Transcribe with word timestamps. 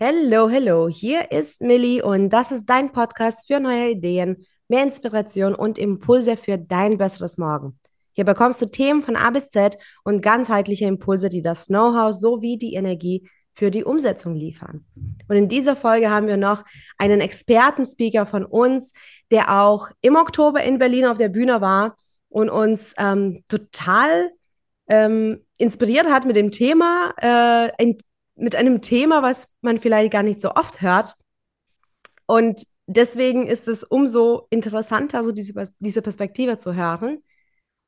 Hello, 0.00 0.48
hello, 0.48 0.88
hier 0.88 1.30
ist 1.30 1.62
Millie 1.62 2.04
und 2.04 2.28
das 2.30 2.50
ist 2.50 2.66
dein 2.66 2.90
Podcast 2.90 3.46
für 3.46 3.60
neue 3.60 3.90
Ideen, 3.90 4.44
mehr 4.66 4.82
Inspiration 4.82 5.54
und 5.54 5.78
Impulse 5.78 6.36
für 6.36 6.58
dein 6.58 6.98
besseres 6.98 7.38
Morgen. 7.38 7.78
Hier 8.12 8.24
bekommst 8.24 8.60
du 8.60 8.66
Themen 8.66 9.04
von 9.04 9.14
A 9.14 9.30
bis 9.30 9.50
Z 9.50 9.78
und 10.02 10.20
ganzheitliche 10.20 10.86
Impulse, 10.86 11.28
die 11.28 11.42
das 11.42 11.66
Know-how 11.66 12.12
sowie 12.12 12.58
die 12.58 12.74
Energie 12.74 13.28
für 13.52 13.70
die 13.70 13.84
Umsetzung 13.84 14.34
liefern. 14.34 14.84
Und 15.28 15.36
in 15.36 15.48
dieser 15.48 15.76
Folge 15.76 16.10
haben 16.10 16.26
wir 16.26 16.38
noch 16.38 16.64
einen 16.98 17.20
Expertenspeaker 17.20 18.26
von 18.26 18.44
uns, 18.44 18.94
der 19.30 19.62
auch 19.62 19.90
im 20.00 20.16
Oktober 20.16 20.64
in 20.64 20.78
Berlin 20.78 21.06
auf 21.06 21.18
der 21.18 21.28
Bühne 21.28 21.60
war 21.60 21.94
und 22.30 22.50
uns 22.50 22.96
ähm, 22.98 23.44
total 23.46 24.32
ähm, 24.88 25.44
inspiriert 25.56 26.10
hat 26.10 26.24
mit 26.24 26.34
dem 26.34 26.50
Thema, 26.50 27.14
äh, 27.18 27.70
mit 28.36 28.56
einem 28.56 28.82
Thema, 28.82 29.22
was 29.22 29.54
man 29.60 29.80
vielleicht 29.80 30.12
gar 30.12 30.22
nicht 30.22 30.40
so 30.40 30.52
oft 30.52 30.82
hört. 30.82 31.14
Und 32.26 32.64
deswegen 32.86 33.46
ist 33.46 33.68
es 33.68 33.84
umso 33.84 34.46
interessanter, 34.50 35.24
so 35.24 35.32
diese, 35.32 35.54
diese 35.78 36.02
Perspektive 36.02 36.58
zu 36.58 36.74
hören. 36.74 37.22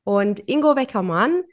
Und 0.03 0.39
Ingo 0.47 0.75
Weckermann 0.75 1.43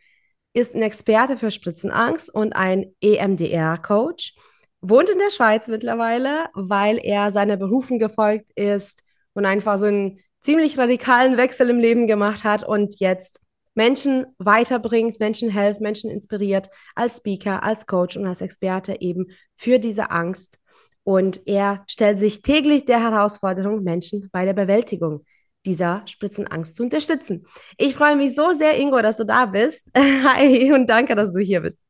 ist 0.53 0.75
ein 0.75 0.83
Experte 0.83 1.37
für 1.37 1.51
Spritzenangst 1.51 2.33
und 2.33 2.55
ein 2.55 2.95
EMDR-Coach, 3.01 4.35
wohnt 4.81 5.11
in 5.11 5.19
der 5.19 5.31
Schweiz 5.31 5.67
mittlerweile, 5.67 6.47
weil 6.55 6.99
er 7.03 7.33
seiner 7.33 7.57
Berufung 7.57 7.99
gefolgt 7.99 8.51
ist 8.55 9.03
und 9.33 9.47
einfach 9.47 9.79
so 9.79 9.87
einen 9.87 10.21
ziemlich 10.41 10.79
radikalen 10.79 11.37
Wechsel 11.37 11.71
im 11.71 11.79
Leben 11.79 12.07
gemacht 12.07 12.45
hat 12.45 12.63
und 12.63 13.01
jetzt 13.01 13.41
Menschen 13.75 14.27
weiterbringt, 14.39 15.19
Menschen 15.21 15.51
hilft, 15.51 15.81
Menschen 15.81 16.11
inspiriert 16.11 16.69
als 16.95 17.19
Speaker, 17.19 17.63
als 17.63 17.87
Coach 17.87 18.17
und 18.17 18.27
als 18.27 18.41
Experte 18.41 19.01
eben 19.01 19.27
für 19.57 19.79
diese 19.79 20.11
Angst. 20.11 20.59
Und 21.03 21.47
er 21.47 21.85
stellt 21.87 22.19
sich 22.19 22.43
täglich 22.43 22.87
der 22.87 23.01
Herausforderung, 23.01 23.83
Menschen 23.83 24.31
bei 24.33 24.45
der 24.45 24.55
Bewältigung 24.55 25.25
dieser 25.67 26.03
Spritzenangst 26.07 26.77
zu 26.77 26.83
unterstützen. 26.83 27.47
Ich 27.77 27.95
freue 27.95 28.17
mich 28.17 28.35
so 28.35 28.53
sehr, 28.53 28.79
Ingo, 28.79 29.01
dass 29.03 29.17
du 29.17 29.25
da 29.25 29.47
bist. 29.47 29.91
Hi 29.97 30.73
und 30.73 30.89
danke, 30.89 31.15
dass 31.15 31.33
du 31.33 31.41
hier 31.41 31.61
bist. 31.61 31.83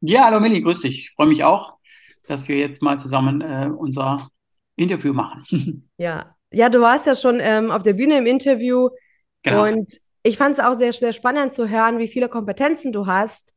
Ja, 0.00 0.24
hallo 0.24 0.40
Milli, 0.40 0.62
grüß 0.62 0.80
dich. 0.80 0.98
Ich 1.00 1.10
freue 1.14 1.26
mich 1.26 1.44
auch, 1.44 1.74
dass 2.26 2.48
wir 2.48 2.56
jetzt 2.56 2.82
mal 2.82 2.98
zusammen 2.98 3.42
äh, 3.42 3.70
unser 3.76 4.30
Interview 4.76 5.12
machen. 5.12 5.90
ja. 5.98 6.34
ja, 6.50 6.68
du 6.70 6.80
warst 6.80 7.06
ja 7.06 7.14
schon 7.14 7.38
ähm, 7.40 7.70
auf 7.70 7.82
der 7.82 7.92
Bühne 7.92 8.18
im 8.18 8.26
Interview 8.26 8.88
genau. 9.42 9.64
und 9.64 10.00
ich 10.22 10.36
fand 10.36 10.58
es 10.58 10.64
auch 10.64 10.74
sehr, 10.74 10.92
sehr 10.92 11.12
spannend 11.12 11.54
zu 11.54 11.68
hören, 11.68 11.98
wie 11.98 12.08
viele 12.08 12.28
Kompetenzen 12.28 12.92
du 12.92 13.06
hast. 13.06 13.54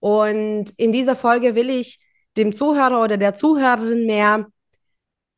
Und 0.00 0.70
in 0.76 0.92
dieser 0.92 1.14
Folge 1.14 1.54
will 1.54 1.70
ich 1.70 2.00
dem 2.36 2.54
Zuhörer 2.54 3.02
oder 3.02 3.16
der 3.16 3.34
Zuhörerin 3.34 4.06
mehr 4.06 4.46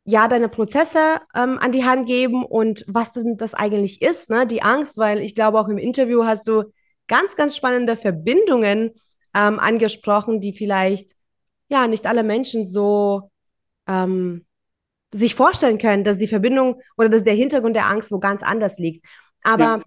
ja 0.07 0.29
deine 0.29 0.49
Prozesse 0.49 1.19
ähm, 1.35 1.59
an 1.59 1.73
die 1.73 1.85
Hand 1.85 2.07
geben 2.07 2.45
und 2.45 2.85
was 2.87 3.13
denn 3.13 3.37
das 3.37 3.55
eigentlich 3.55 4.03
ist, 4.03 4.31
ne? 4.31 4.47
Die 4.47 4.63
Angst, 4.63 4.99
weil 4.99 5.21
ich 5.21 5.35
glaube 5.35 5.59
auch 5.59 5.69
im 5.69 5.79
Interview 5.79 6.25
hast 6.25 6.47
du 6.47 6.65
ganz, 7.09 7.37
ganz 7.37 7.57
spannende 7.57 7.97
Verbindungen 7.97 8.91
ähm, 9.35 9.59
angesprochen, 9.59 10.41
die 10.41 10.53
vielleicht 10.53 11.13
ja 11.69 11.87
nicht 11.87 12.07
alle 12.07 12.23
Menschen 12.23 12.67
so 12.67 13.31
ähm, 13.87 14.45
sich 15.11 15.35
vorstellen 15.35 15.79
können, 15.79 16.05
dass 16.05 16.19
die 16.19 16.29
Verbindung 16.29 16.81
oder 16.97 17.09
dass 17.09 17.25
der 17.25 17.35
Hintergrund 17.35 17.77
der 17.77 17.87
Angst 17.87 18.13
wo 18.13 18.19
ganz 18.19 18.43
anders 18.43 18.79
liegt. 18.79 19.05
Aber 19.43 19.65
ja 19.65 19.83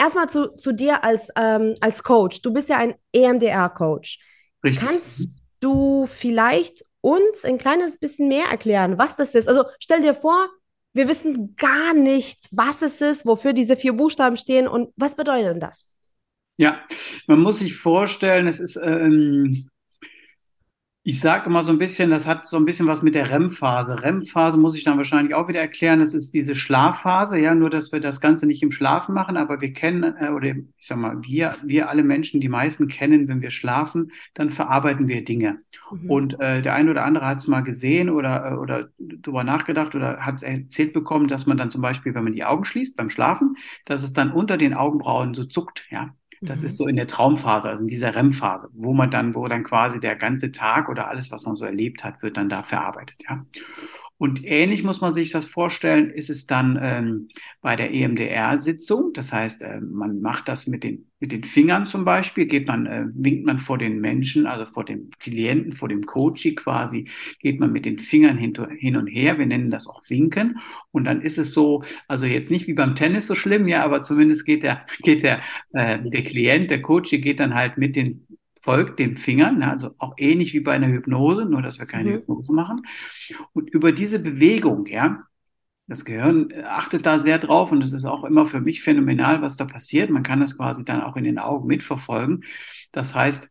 erstmal 0.00 0.28
zu, 0.28 0.48
zu 0.56 0.72
dir 0.72 1.04
als, 1.04 1.28
ähm, 1.36 1.76
als 1.80 2.02
Coach. 2.02 2.42
Du 2.42 2.52
bist 2.52 2.68
ja 2.68 2.78
ein 2.78 2.94
EMDR-Coach. 3.12 4.18
Kannst 4.76 5.28
du 5.60 6.06
vielleicht 6.06 6.84
uns 7.00 7.44
ein 7.44 7.58
kleines 7.58 7.98
bisschen 7.98 8.28
mehr 8.28 8.46
erklären, 8.50 8.98
was 8.98 9.16
das 9.16 9.34
ist? 9.34 9.48
Also 9.48 9.64
stell 9.78 10.00
dir 10.00 10.14
vor, 10.14 10.48
wir 10.92 11.08
wissen 11.08 11.54
gar 11.56 11.94
nicht, 11.94 12.48
was 12.50 12.82
es 12.82 13.00
ist, 13.00 13.24
wofür 13.24 13.52
diese 13.52 13.76
vier 13.76 13.92
Buchstaben 13.92 14.36
stehen 14.36 14.66
und 14.66 14.92
was 14.96 15.16
bedeutet 15.16 15.50
denn 15.50 15.60
das? 15.60 15.86
Ja, 16.56 16.80
man 17.26 17.40
muss 17.40 17.58
sich 17.58 17.76
vorstellen, 17.76 18.46
es 18.46 18.60
ist 18.60 18.76
ähm, 18.76 19.70
ich 21.02 21.18
sage 21.18 21.46
immer 21.46 21.62
so 21.62 21.72
ein 21.72 21.78
bisschen, 21.78 22.10
das 22.10 22.26
hat 22.26 22.46
so 22.46 22.58
ein 22.58 22.66
bisschen 22.66 22.86
was 22.86 23.00
mit 23.00 23.14
der 23.14 23.30
REM-Phase. 23.30 24.02
REM-Phase 24.02 24.58
muss 24.58 24.76
ich 24.76 24.84
dann 24.84 24.98
wahrscheinlich 24.98 25.34
auch 25.34 25.48
wieder 25.48 25.60
erklären. 25.60 26.00
Das 26.00 26.12
ist 26.12 26.34
diese 26.34 26.54
Schlafphase, 26.54 27.38
ja, 27.38 27.54
nur 27.54 27.70
dass 27.70 27.90
wir 27.90 28.00
das 28.00 28.20
Ganze 28.20 28.46
nicht 28.46 28.62
im 28.62 28.70
Schlafen 28.70 29.14
machen, 29.14 29.38
aber 29.38 29.62
wir 29.62 29.72
kennen, 29.72 30.14
äh, 30.18 30.28
oder 30.28 30.48
ich 30.48 30.66
sag 30.78 30.98
mal, 30.98 31.16
wir, 31.22 31.56
wir 31.64 31.88
alle 31.88 32.02
Menschen, 32.02 32.42
die 32.42 32.50
meisten 32.50 32.88
kennen, 32.88 33.28
wenn 33.28 33.40
wir 33.40 33.50
schlafen, 33.50 34.12
dann 34.34 34.50
verarbeiten 34.50 35.08
wir 35.08 35.24
Dinge. 35.24 35.60
Mhm. 35.90 36.10
Und 36.10 36.40
äh, 36.40 36.60
der 36.60 36.74
eine 36.74 36.90
oder 36.90 37.06
andere 37.06 37.26
hat 37.26 37.38
es 37.38 37.48
mal 37.48 37.62
gesehen 37.62 38.10
oder, 38.10 38.52
äh, 38.52 38.54
oder 38.56 38.90
drüber 38.98 39.42
nachgedacht 39.42 39.94
oder 39.94 40.18
hat 40.18 40.42
erzählt 40.42 40.92
bekommen, 40.92 41.28
dass 41.28 41.46
man 41.46 41.56
dann 41.56 41.70
zum 41.70 41.80
Beispiel, 41.80 42.14
wenn 42.14 42.24
man 42.24 42.34
die 42.34 42.44
Augen 42.44 42.66
schließt 42.66 42.94
beim 42.96 43.08
Schlafen, 43.08 43.56
dass 43.86 44.02
es 44.02 44.12
dann 44.12 44.32
unter 44.32 44.58
den 44.58 44.74
Augenbrauen 44.74 45.32
so 45.32 45.44
zuckt, 45.44 45.86
ja. 45.90 46.14
Das 46.40 46.60
mhm. 46.60 46.66
ist 46.66 46.76
so 46.76 46.86
in 46.86 46.96
der 46.96 47.06
Traumphase, 47.06 47.68
also 47.68 47.82
in 47.82 47.88
dieser 47.88 48.14
REM-Phase, 48.14 48.70
wo 48.72 48.92
man 48.92 49.10
dann, 49.10 49.34
wo 49.34 49.46
dann 49.46 49.62
quasi 49.62 50.00
der 50.00 50.16
ganze 50.16 50.52
Tag 50.52 50.88
oder 50.88 51.08
alles, 51.08 51.30
was 51.30 51.44
man 51.44 51.56
so 51.56 51.64
erlebt 51.64 52.02
hat, 52.02 52.22
wird 52.22 52.36
dann 52.36 52.48
da 52.48 52.62
verarbeitet, 52.62 53.16
ja. 53.28 53.44
Und 54.20 54.44
ähnlich 54.44 54.84
muss 54.84 55.00
man 55.00 55.14
sich 55.14 55.30
das 55.30 55.46
vorstellen, 55.46 56.10
ist 56.10 56.28
es 56.28 56.44
dann 56.44 56.78
ähm, 56.82 57.28
bei 57.62 57.74
der 57.74 57.94
EMDR-Sitzung. 57.94 59.14
Das 59.14 59.32
heißt, 59.32 59.62
äh, 59.62 59.80
man 59.80 60.20
macht 60.20 60.46
das 60.46 60.66
mit 60.66 60.84
den, 60.84 61.06
mit 61.20 61.32
den 61.32 61.42
Fingern 61.42 61.86
zum 61.86 62.04
Beispiel, 62.04 62.44
geht 62.44 62.68
man, 62.68 62.84
äh, 62.84 63.06
winkt 63.14 63.46
man 63.46 63.60
vor 63.60 63.78
den 63.78 63.98
Menschen, 63.98 64.46
also 64.46 64.66
vor 64.66 64.84
dem 64.84 65.08
Klienten, 65.20 65.72
vor 65.72 65.88
dem 65.88 66.04
Coachie 66.04 66.54
quasi, 66.54 67.08
geht 67.38 67.60
man 67.60 67.72
mit 67.72 67.86
den 67.86 67.98
Fingern 67.98 68.36
hin, 68.36 68.54
und 68.58 69.06
her. 69.06 69.38
Wir 69.38 69.46
nennen 69.46 69.70
das 69.70 69.86
auch 69.86 70.02
Winken. 70.10 70.58
Und 70.92 71.04
dann 71.04 71.22
ist 71.22 71.38
es 71.38 71.52
so, 71.52 71.82
also 72.06 72.26
jetzt 72.26 72.50
nicht 72.50 72.66
wie 72.66 72.74
beim 72.74 72.96
Tennis 72.96 73.26
so 73.26 73.34
schlimm, 73.34 73.68
ja, 73.68 73.82
aber 73.82 74.02
zumindest 74.02 74.44
geht 74.44 74.62
der, 74.64 74.84
geht 75.02 75.22
der, 75.22 75.40
äh, 75.72 75.98
der 75.98 76.24
Klient, 76.24 76.70
der 76.70 76.82
Coachie 76.82 77.22
geht 77.22 77.40
dann 77.40 77.54
halt 77.54 77.78
mit 77.78 77.96
den 77.96 78.26
folgt 78.60 78.98
den 78.98 79.16
Fingern, 79.16 79.62
also 79.62 79.94
auch 79.98 80.14
ähnlich 80.18 80.52
wie 80.52 80.60
bei 80.60 80.72
einer 80.72 80.88
Hypnose, 80.88 81.44
nur 81.44 81.62
dass 81.62 81.78
wir 81.78 81.86
keine 81.86 82.10
mhm. 82.10 82.14
Hypnose 82.14 82.52
machen. 82.52 82.82
Und 83.52 83.70
über 83.70 83.92
diese 83.92 84.18
Bewegung, 84.18 84.86
ja, 84.86 85.24
das 85.88 86.04
Gehirn 86.04 86.52
achtet 86.64 87.04
da 87.04 87.18
sehr 87.18 87.38
drauf 87.38 87.72
und 87.72 87.82
es 87.82 87.92
ist 87.92 88.04
auch 88.04 88.22
immer 88.22 88.46
für 88.46 88.60
mich 88.60 88.82
phänomenal, 88.82 89.42
was 89.42 89.56
da 89.56 89.64
passiert. 89.64 90.08
Man 90.10 90.22
kann 90.22 90.40
das 90.40 90.56
quasi 90.56 90.84
dann 90.84 91.02
auch 91.02 91.16
in 91.16 91.24
den 91.24 91.38
Augen 91.38 91.66
mitverfolgen. 91.66 92.44
Das 92.92 93.14
heißt, 93.14 93.50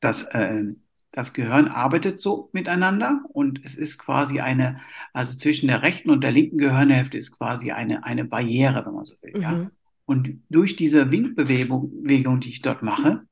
dass 0.00 0.24
äh, 0.24 0.64
das 1.12 1.32
Gehirn 1.32 1.68
arbeitet 1.68 2.20
so 2.20 2.50
miteinander 2.52 3.20
und 3.28 3.64
es 3.64 3.76
ist 3.76 3.98
quasi 3.98 4.40
eine, 4.40 4.80
also 5.12 5.36
zwischen 5.36 5.68
der 5.68 5.82
rechten 5.82 6.10
und 6.10 6.24
der 6.24 6.32
linken 6.32 6.58
Gehirnhälfte 6.58 7.16
ist 7.16 7.30
quasi 7.32 7.70
eine, 7.70 8.04
eine 8.04 8.24
Barriere, 8.24 8.84
wenn 8.84 8.94
man 8.94 9.04
so 9.04 9.14
will. 9.22 9.34
Mhm. 9.36 9.42
Ja? 9.42 9.70
Und 10.04 10.42
durch 10.50 10.76
diese 10.76 11.10
Winkbewegung, 11.10 12.40
die 12.40 12.48
ich 12.48 12.62
dort 12.62 12.82
mache, 12.82 13.22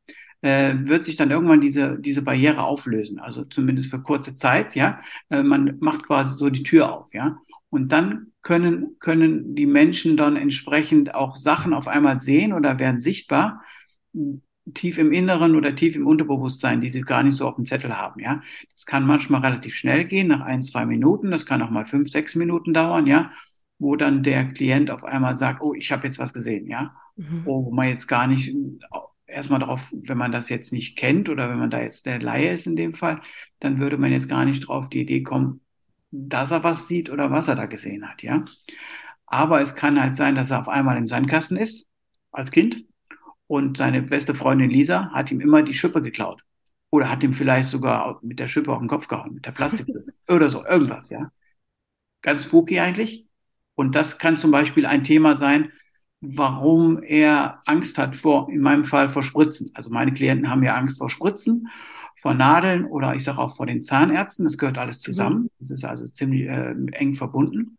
äh, 0.45 0.75
wird 0.85 1.07
sich 1.07 1.17
dann 1.17 1.31
irgendwann 1.31 1.63
diese, 1.63 1.99
diese 1.99 2.21
Barriere 2.21 2.65
auflösen. 2.65 3.19
Also 3.19 3.45
zumindest 3.45 3.91
für 3.91 4.03
kurze 4.03 4.37
Zeit, 4.37 4.75
ja. 4.75 5.01
Äh, 5.31 5.43
man 5.43 5.79
macht 5.81 6.05
quasi 6.05 6.35
so 6.37 6.51
die 6.51 6.63
Tür 6.63 6.93
auf, 6.93 7.15
ja. 7.15 7.39
Und 7.71 7.93
dann 7.93 8.27
können, 8.43 8.97
können 9.01 9.55
die 9.55 9.65
Menschen 9.65 10.19
dann 10.19 10.37
entsprechend 10.37 11.15
auch 11.15 11.35
Sachen 11.35 11.73
auf 11.73 11.89
einmal 11.89 12.21
sehen 12.21 12.53
oder 12.53 12.79
werden 12.79 13.01
sichtbar, 13.01 13.63
tief 14.75 14.99
im 14.99 15.13
Inneren 15.13 15.57
oder 15.57 15.75
tief 15.75 15.97
im 15.97 16.07
Unterbewusstsein, 16.07 16.83
die 16.83 16.91
sie 16.91 17.01
gar 17.01 17.23
nicht 17.23 17.37
so 17.37 17.49
auf 17.49 17.57
dem 17.57 17.65
Zettel 17.65 17.97
haben, 17.97 18.21
ja. 18.21 18.43
Das 18.75 18.85
kann 18.85 19.07
manchmal 19.07 19.41
relativ 19.41 19.75
schnell 19.77 20.05
gehen, 20.05 20.29
nach 20.29 20.43
ein, 20.43 20.63
zwei 20.63 20.85
Minuten. 20.85 21.31
Das 21.31 21.47
kann 21.47 21.63
auch 21.63 21.71
mal 21.71 21.87
fünf, 21.87 22.11
sechs 22.11 22.35
Minuten 22.35 22.75
dauern, 22.75 23.07
ja 23.07 23.31
wo 23.81 23.97
dann 23.97 24.23
der 24.23 24.47
Klient 24.47 24.91
auf 24.91 25.05
einmal 25.05 25.37
sagt, 25.37 25.61
oh, 25.61 25.75
ich 25.75 25.91
habe 25.91 26.07
jetzt 26.07 26.19
was 26.19 26.33
gesehen, 26.33 26.69
ja, 26.69 26.95
mhm. 27.17 27.43
oh, 27.45 27.67
wo 27.67 27.71
man 27.73 27.89
jetzt 27.89 28.07
gar 28.07 28.29
nicht 28.29 28.55
erstmal 29.35 29.61
darauf, 29.61 29.81
wenn 29.93 30.19
man 30.19 30.33
das 30.33 30.49
jetzt 30.49 30.73
nicht 30.73 30.97
kennt 30.97 31.29
oder 31.29 31.51
wenn 31.51 31.59
man 31.59 31.71
da 31.71 31.81
jetzt 31.81 32.07
der 32.07 32.21
Laie 32.21 32.53
ist 32.53 32.67
in 32.67 32.77
dem 32.77 32.95
Fall, 32.95 33.21
dann 33.61 33.79
würde 33.79 33.99
man 33.99 34.13
jetzt 34.13 34.29
gar 34.29 34.45
nicht 34.45 34.69
drauf 34.69 34.89
die 34.89 35.01
Idee 35.03 35.23
kommen, 35.23 35.61
dass 36.11 36.51
er 36.51 36.65
was 36.65 36.89
sieht 36.89 37.11
oder 37.11 37.31
was 37.31 37.49
er 37.49 37.57
da 37.57 37.67
gesehen 37.67 38.09
hat, 38.09 38.23
ja. 38.23 38.45
Aber 39.27 39.61
es 39.61 39.75
kann 39.75 40.01
halt 40.01 40.15
sein, 40.15 40.35
dass 40.35 40.51
er 40.51 40.61
auf 40.61 40.69
einmal 40.69 40.97
im 40.97 41.09
Sandkasten 41.09 41.57
ist, 41.57 41.87
als 42.31 42.51
Kind, 42.51 42.87
und 43.47 43.77
seine 43.77 44.03
beste 44.03 44.35
Freundin 44.35 44.71
Lisa 44.71 45.11
hat 45.13 45.31
ihm 45.31 45.41
immer 45.41 45.63
die 45.63 45.75
Schippe 45.75 46.03
geklaut. 46.03 46.43
Oder 46.91 47.11
hat 47.11 47.23
ihm 47.23 47.35
vielleicht 47.35 47.69
sogar 47.69 48.19
mit 48.23 48.39
der 48.39 48.49
Schippe 48.49 48.73
auf 48.73 48.79
den 48.79 48.89
Kopf 48.89 49.09
gehauen, 49.09 49.35
mit 49.35 49.47
der 49.47 49.53
Plastik 49.53 49.87
oder 50.29 50.49
so, 50.49 50.65
irgendwas, 50.65 51.11
ja. 51.11 51.31
Ganz 52.23 52.45
spooky 52.45 52.81
eigentlich. 52.81 53.29
Und 53.75 53.95
das 53.95 54.19
kann 54.19 54.39
zum 54.39 54.51
Beispiel 54.51 54.87
ein 54.87 55.05
Thema 55.05 55.35
sein, 55.35 55.73
warum 56.27 57.03
er 57.03 57.61
Angst 57.67 57.99
hat 57.99 58.17
vor, 58.17 58.49
in 58.51 58.61
meinem 58.61 58.85
Fall 58.85 59.11
vor 59.11 59.23
Spritzen. 59.23 59.71
Also 59.75 59.91
meine 59.91 60.13
Klienten 60.13 60.51
haben 60.51 60.63
ja 60.63 60.75
Angst 60.75 60.99
vor 60.99 61.11
Spritzen, 61.11 61.69
vor 62.21 62.35
Nadeln 62.35 62.85
oder 62.87 63.15
ich 63.15 63.25
sage 63.25 63.39
auch 63.39 63.57
vor 63.57 63.67
den 63.67 63.83
Zahnärzten. 63.83 64.45
Das 64.45 64.59
gehört 64.59 64.79
alles 64.79 65.01
zusammen. 65.01 65.43
Mhm. 65.43 65.51
Das 65.61 65.71
ist 65.71 65.85
also 65.85 66.07
ziemlich 66.07 66.49
äh, 66.49 66.75
eng 66.93 67.15
verbunden. 67.15 67.79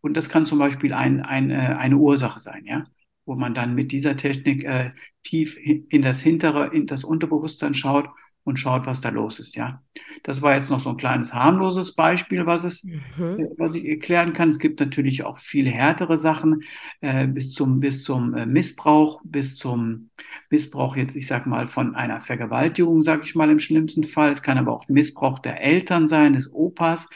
Und 0.00 0.16
das 0.16 0.28
kann 0.28 0.46
zum 0.46 0.58
Beispiel 0.58 0.92
ein, 0.92 1.22
ein, 1.22 1.50
äh, 1.50 1.54
eine 1.78 1.96
Ursache 1.96 2.40
sein, 2.40 2.64
ja, 2.64 2.84
wo 3.24 3.34
man 3.34 3.54
dann 3.54 3.74
mit 3.74 3.92
dieser 3.92 4.16
Technik 4.16 4.64
äh, 4.64 4.90
tief 5.22 5.56
in 5.56 6.02
das 6.02 6.20
hintere, 6.20 6.68
in 6.68 6.86
das 6.86 7.04
Unterbewusstsein 7.04 7.74
schaut 7.74 8.08
und 8.44 8.58
schaut, 8.58 8.86
was 8.86 9.00
da 9.00 9.10
los 9.10 9.38
ist, 9.38 9.54
ja. 9.54 9.82
Das 10.22 10.42
war 10.42 10.54
jetzt 10.56 10.70
noch 10.70 10.80
so 10.80 10.90
ein 10.90 10.96
kleines 10.96 11.34
harmloses 11.34 11.94
Beispiel, 11.94 12.46
was 12.46 12.64
es, 12.64 12.90
Mhm. 13.18 13.36
äh, 13.36 13.44
was 13.58 13.74
ich 13.74 13.84
erklären 13.86 14.32
kann. 14.32 14.48
Es 14.50 14.58
gibt 14.58 14.80
natürlich 14.80 15.24
auch 15.24 15.38
viel 15.38 15.68
härtere 15.68 16.16
Sachen, 16.18 16.62
äh, 17.00 17.26
bis 17.26 17.52
zum, 17.52 17.80
bis 17.80 18.04
zum 18.04 18.34
äh, 18.34 18.46
Missbrauch, 18.46 19.20
bis 19.24 19.56
zum 19.56 20.10
Missbrauch 20.50 20.96
jetzt, 20.96 21.16
ich 21.16 21.26
sag 21.26 21.46
mal, 21.46 21.66
von 21.66 21.94
einer 21.94 22.20
Vergewaltigung, 22.20 23.02
sag 23.02 23.24
ich 23.24 23.34
mal, 23.34 23.50
im 23.50 23.58
schlimmsten 23.58 24.04
Fall. 24.04 24.30
Es 24.32 24.42
kann 24.42 24.58
aber 24.58 24.72
auch 24.72 24.88
Missbrauch 24.88 25.38
der 25.38 25.62
Eltern 25.62 26.08
sein, 26.08 26.32
des 26.34 26.52
Opas, 26.52 27.08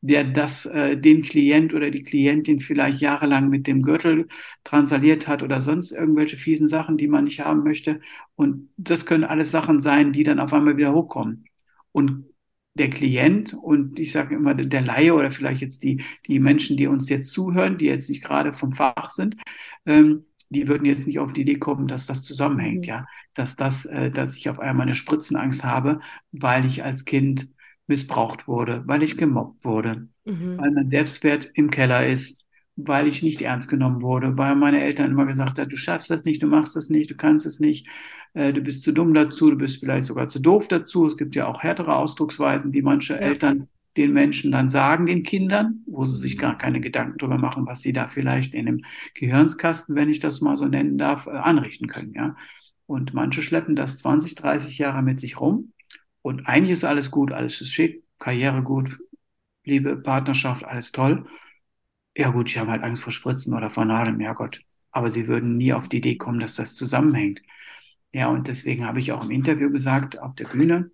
der 0.00 0.24
das, 0.24 0.66
äh, 0.66 0.96
den 0.96 1.22
Klient 1.22 1.74
oder 1.74 1.90
die 1.90 2.02
Klientin 2.04 2.60
vielleicht 2.60 3.00
jahrelang 3.00 3.48
mit 3.48 3.66
dem 3.66 3.82
Gürtel 3.82 4.28
transaliert 4.64 5.26
hat 5.28 5.42
oder 5.42 5.60
sonst 5.60 5.92
irgendwelche 5.92 6.36
fiesen 6.36 6.68
Sachen, 6.68 6.96
die 6.96 7.08
man 7.08 7.24
nicht 7.24 7.40
haben 7.40 7.62
möchte. 7.64 8.00
Und 8.36 8.70
das 8.76 9.06
können 9.06 9.24
alles 9.24 9.50
Sachen 9.50 9.80
sein, 9.80 10.12
die 10.12 10.24
dann 10.24 10.40
auf 10.40 10.52
einmal 10.52 10.76
wieder 10.76 10.92
hochkommen. 10.94 11.44
Und 11.92 12.26
der 12.74 12.90
Klient 12.90 13.52
und 13.54 13.98
ich 13.98 14.12
sage 14.12 14.34
immer 14.36 14.54
der 14.54 14.80
Laie 14.80 15.14
oder 15.14 15.30
vielleicht 15.32 15.60
jetzt 15.60 15.82
die, 15.82 16.02
die 16.26 16.38
Menschen, 16.38 16.76
die 16.76 16.86
uns 16.86 17.08
jetzt 17.10 17.32
zuhören, 17.32 17.78
die 17.78 17.86
jetzt 17.86 18.08
nicht 18.08 18.22
gerade 18.24 18.54
vom 18.54 18.72
Fach 18.72 19.10
sind, 19.10 19.36
ähm, 19.86 20.24
die 20.50 20.66
würden 20.68 20.84
jetzt 20.84 21.06
nicht 21.06 21.18
auf 21.18 21.32
die 21.32 21.42
Idee 21.42 21.58
kommen, 21.58 21.86
dass 21.88 22.06
das 22.06 22.22
zusammenhängt, 22.22 22.86
Mhm. 22.86 22.86
ja, 22.86 23.06
dass 23.34 23.56
das, 23.56 23.84
äh, 23.86 24.10
dass 24.10 24.36
ich 24.36 24.48
auf 24.48 24.58
einmal 24.58 24.86
eine 24.86 24.94
Spritzenangst 24.96 25.64
habe, 25.64 26.00
weil 26.32 26.64
ich 26.66 26.82
als 26.84 27.04
Kind 27.04 27.48
missbraucht 27.86 28.48
wurde, 28.48 28.82
weil 28.86 29.02
ich 29.02 29.16
gemobbt 29.16 29.64
wurde, 29.64 30.08
Mhm. 30.26 30.56
weil 30.56 30.70
mein 30.72 30.88
Selbstwert 30.88 31.50
im 31.54 31.70
Keller 31.70 32.06
ist, 32.06 32.39
weil 32.86 33.06
ich 33.08 33.22
nicht 33.22 33.40
ernst 33.42 33.68
genommen 33.68 34.02
wurde, 34.02 34.36
weil 34.36 34.56
meine 34.56 34.82
Eltern 34.82 35.10
immer 35.10 35.26
gesagt 35.26 35.58
haben, 35.58 35.68
du 35.70 35.76
schaffst 35.76 36.10
das 36.10 36.24
nicht, 36.24 36.42
du 36.42 36.46
machst 36.46 36.76
das 36.76 36.88
nicht, 36.90 37.10
du 37.10 37.16
kannst 37.16 37.46
es 37.46 37.60
nicht, 37.60 37.86
äh, 38.34 38.52
du 38.52 38.60
bist 38.60 38.82
zu 38.84 38.92
dumm 38.92 39.14
dazu, 39.14 39.50
du 39.50 39.56
bist 39.56 39.80
vielleicht 39.80 40.06
sogar 40.06 40.28
zu 40.28 40.40
doof 40.40 40.68
dazu. 40.68 41.06
Es 41.06 41.16
gibt 41.16 41.34
ja 41.36 41.46
auch 41.46 41.62
härtere 41.62 41.96
Ausdrucksweisen, 41.96 42.72
die 42.72 42.82
manche 42.82 43.18
Ja. 43.18 43.20
Eltern 43.20 43.68
den 43.96 44.12
Menschen 44.12 44.52
dann 44.52 44.70
sagen, 44.70 45.06
den 45.06 45.24
Kindern, 45.24 45.82
wo 45.86 46.04
sie 46.04 46.18
sich 46.18 46.38
gar 46.38 46.56
keine 46.56 46.80
Gedanken 46.80 47.18
drüber 47.18 47.38
machen, 47.38 47.66
was 47.66 47.80
sie 47.82 47.92
da 47.92 48.06
vielleicht 48.06 48.54
in 48.54 48.66
dem 48.66 48.84
Gehirnskasten, 49.14 49.96
wenn 49.96 50.08
ich 50.08 50.20
das 50.20 50.40
mal 50.40 50.56
so 50.56 50.66
nennen 50.66 50.96
darf, 50.98 51.26
äh, 51.26 51.30
anrichten 51.30 51.88
können, 51.88 52.12
ja. 52.14 52.36
Und 52.86 53.14
manche 53.14 53.42
schleppen 53.42 53.76
das 53.76 53.98
20, 53.98 54.34
30 54.34 54.78
Jahre 54.78 55.02
mit 55.02 55.20
sich 55.20 55.40
rum 55.40 55.72
und 56.22 56.46
eigentlich 56.46 56.72
ist 56.72 56.84
alles 56.84 57.10
gut, 57.10 57.32
alles 57.32 57.60
ist 57.60 57.70
schick, 57.72 58.04
Karriere 58.18 58.62
gut, 58.62 58.98
Liebe, 59.64 59.96
Partnerschaft, 59.96 60.64
alles 60.64 60.92
toll. 60.92 61.26
Ja 62.16 62.30
gut, 62.30 62.48
ich 62.48 62.58
habe 62.58 62.70
halt 62.70 62.82
Angst 62.84 63.02
vor 63.02 63.12
Spritzen 63.12 63.54
oder 63.54 63.70
vor 63.70 63.84
Nadeln, 63.84 64.20
ja 64.20 64.32
Gott. 64.32 64.60
Aber 64.92 65.10
sie 65.10 65.26
würden 65.28 65.56
nie 65.56 65.72
auf 65.72 65.88
die 65.88 65.98
Idee 65.98 66.16
kommen, 66.16 66.38
dass 66.40 66.54
das 66.56 66.74
zusammenhängt. 66.74 67.42
Ja, 68.12 68.28
und 68.30 68.48
deswegen 68.48 68.86
habe 68.86 69.00
ich 69.00 69.12
auch 69.12 69.22
im 69.22 69.30
Interview 69.30 69.70
gesagt, 69.70 70.18
auf 70.20 70.34
der 70.36 70.48
Bühne, 70.48 70.90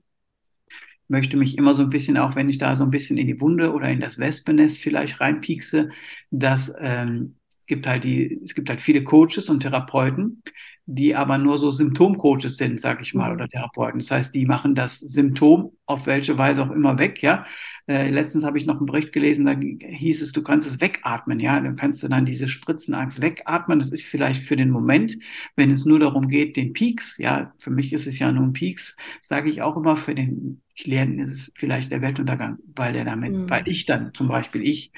möchte 1.08 1.36
mich 1.36 1.56
immer 1.56 1.74
so 1.74 1.82
ein 1.82 1.90
bisschen, 1.90 2.16
auch 2.16 2.34
wenn 2.36 2.48
ich 2.48 2.58
da 2.58 2.74
so 2.76 2.84
ein 2.84 2.90
bisschen 2.90 3.16
in 3.18 3.26
die 3.26 3.40
Wunde 3.40 3.72
oder 3.72 3.88
in 3.88 4.00
das 4.00 4.18
Wespennest 4.18 4.78
vielleicht 4.78 5.20
reinpiekse, 5.20 5.90
dass 6.30 6.72
ähm, 6.80 7.36
es 7.66 7.74
gibt 7.74 7.86
halt 7.88 8.04
die, 8.04 8.40
es 8.44 8.54
gibt 8.54 8.68
halt 8.68 8.80
viele 8.80 9.02
Coaches 9.02 9.48
und 9.48 9.60
Therapeuten, 9.60 10.42
die 10.86 11.16
aber 11.16 11.36
nur 11.36 11.58
so 11.58 11.72
Symptomcoaches 11.72 12.56
sind, 12.58 12.80
sag 12.80 13.02
ich 13.02 13.12
mal, 13.12 13.32
Mhm. 13.32 13.34
oder 13.34 13.48
Therapeuten. 13.48 13.98
Das 13.98 14.10
heißt, 14.12 14.32
die 14.34 14.46
machen 14.46 14.76
das 14.76 15.00
Symptom 15.00 15.72
auf 15.84 16.06
welche 16.06 16.38
Weise 16.38 16.62
auch 16.62 16.70
immer 16.70 16.96
weg, 16.98 17.22
ja. 17.22 17.44
Äh, 17.88 18.10
letztens 18.10 18.44
habe 18.44 18.56
ich 18.58 18.66
noch 18.66 18.76
einen 18.76 18.86
Bericht 18.86 19.12
gelesen, 19.12 19.46
da 19.46 19.56
hieß 19.58 20.22
es, 20.22 20.30
du 20.32 20.42
kannst 20.42 20.68
es 20.68 20.80
wegatmen, 20.80 21.40
ja. 21.40 21.58
Dann 21.60 21.74
kannst 21.76 22.04
du 22.04 22.08
dann 22.08 22.24
diese 22.24 22.46
Spritzenangst 22.48 23.20
wegatmen. 23.20 23.80
Das 23.80 23.90
ist 23.90 24.04
vielleicht 24.04 24.44
für 24.44 24.56
den 24.56 24.70
Moment, 24.70 25.16
wenn 25.56 25.70
es 25.72 25.84
nur 25.84 25.98
darum 25.98 26.28
geht, 26.28 26.56
den 26.56 26.72
Peaks, 26.72 27.18
ja, 27.18 27.52
für 27.58 27.70
mich 27.70 27.92
ist 27.92 28.06
es 28.06 28.18
ja 28.20 28.30
nur 28.30 28.44
ein 28.44 28.52
Peaks, 28.52 28.96
sage 29.22 29.50
ich 29.50 29.62
auch 29.62 29.76
immer, 29.76 29.96
für 29.96 30.14
den 30.14 30.62
Klienten 30.78 31.18
ist 31.20 31.32
es 31.32 31.52
vielleicht 31.56 31.90
der 31.90 32.02
Weltuntergang, 32.02 32.58
weil 32.76 32.92
der 32.92 33.04
damit, 33.04 33.32
Mhm. 33.32 33.50
weil 33.50 33.66
ich 33.66 33.86
dann 33.86 34.12
zum 34.14 34.28
Beispiel 34.28 34.62
ich, 34.62 34.92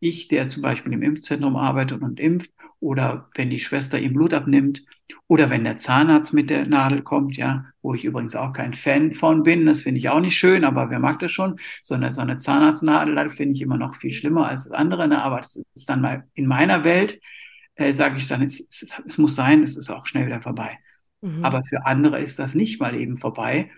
ich, 0.00 0.28
der 0.28 0.48
zum 0.48 0.62
Beispiel 0.62 0.92
im 0.92 1.02
Impfzentrum 1.02 1.56
arbeitet 1.56 2.02
und 2.02 2.20
impft, 2.20 2.50
oder 2.80 3.28
wenn 3.34 3.50
die 3.50 3.58
Schwester 3.58 3.98
ihm 3.98 4.14
Blut 4.14 4.32
abnimmt, 4.32 4.84
oder 5.26 5.50
wenn 5.50 5.64
der 5.64 5.78
Zahnarzt 5.78 6.32
mit 6.32 6.50
der 6.50 6.66
Nadel 6.66 7.02
kommt, 7.02 7.36
ja, 7.36 7.64
wo 7.82 7.94
ich 7.94 8.04
übrigens 8.04 8.36
auch 8.36 8.52
kein 8.52 8.74
Fan 8.74 9.12
von 9.12 9.42
bin, 9.42 9.66
das 9.66 9.82
finde 9.82 9.98
ich 9.98 10.08
auch 10.08 10.20
nicht 10.20 10.36
schön, 10.36 10.64
aber 10.64 10.90
wer 10.90 10.98
mag 10.98 11.18
das 11.18 11.32
schon? 11.32 11.58
So 11.82 11.94
eine, 11.94 12.12
so 12.12 12.20
eine 12.20 12.38
Zahnarztnadel, 12.38 13.14
das 13.14 13.34
finde 13.34 13.54
ich 13.54 13.62
immer 13.62 13.76
noch 13.76 13.96
viel 13.96 14.12
schlimmer 14.12 14.48
als 14.48 14.64
das 14.64 14.72
andere, 14.72 15.08
ne? 15.08 15.22
aber 15.22 15.40
das 15.40 15.56
ist 15.74 15.88
dann 15.88 16.00
mal 16.00 16.24
in 16.34 16.46
meiner 16.46 16.84
Welt, 16.84 17.20
äh, 17.74 17.92
sage 17.92 18.18
ich 18.18 18.28
dann, 18.28 18.42
es, 18.42 18.60
es, 18.60 18.90
es 19.06 19.18
muss 19.18 19.34
sein, 19.34 19.62
es 19.62 19.76
ist 19.76 19.90
auch 19.90 20.06
schnell 20.06 20.26
wieder 20.26 20.42
vorbei. 20.42 20.78
Mhm. 21.20 21.44
Aber 21.44 21.62
für 21.64 21.86
andere 21.86 22.20
ist 22.20 22.38
das 22.38 22.54
nicht 22.54 22.80
mal 22.80 22.94
eben 22.94 23.16
vorbei. 23.16 23.70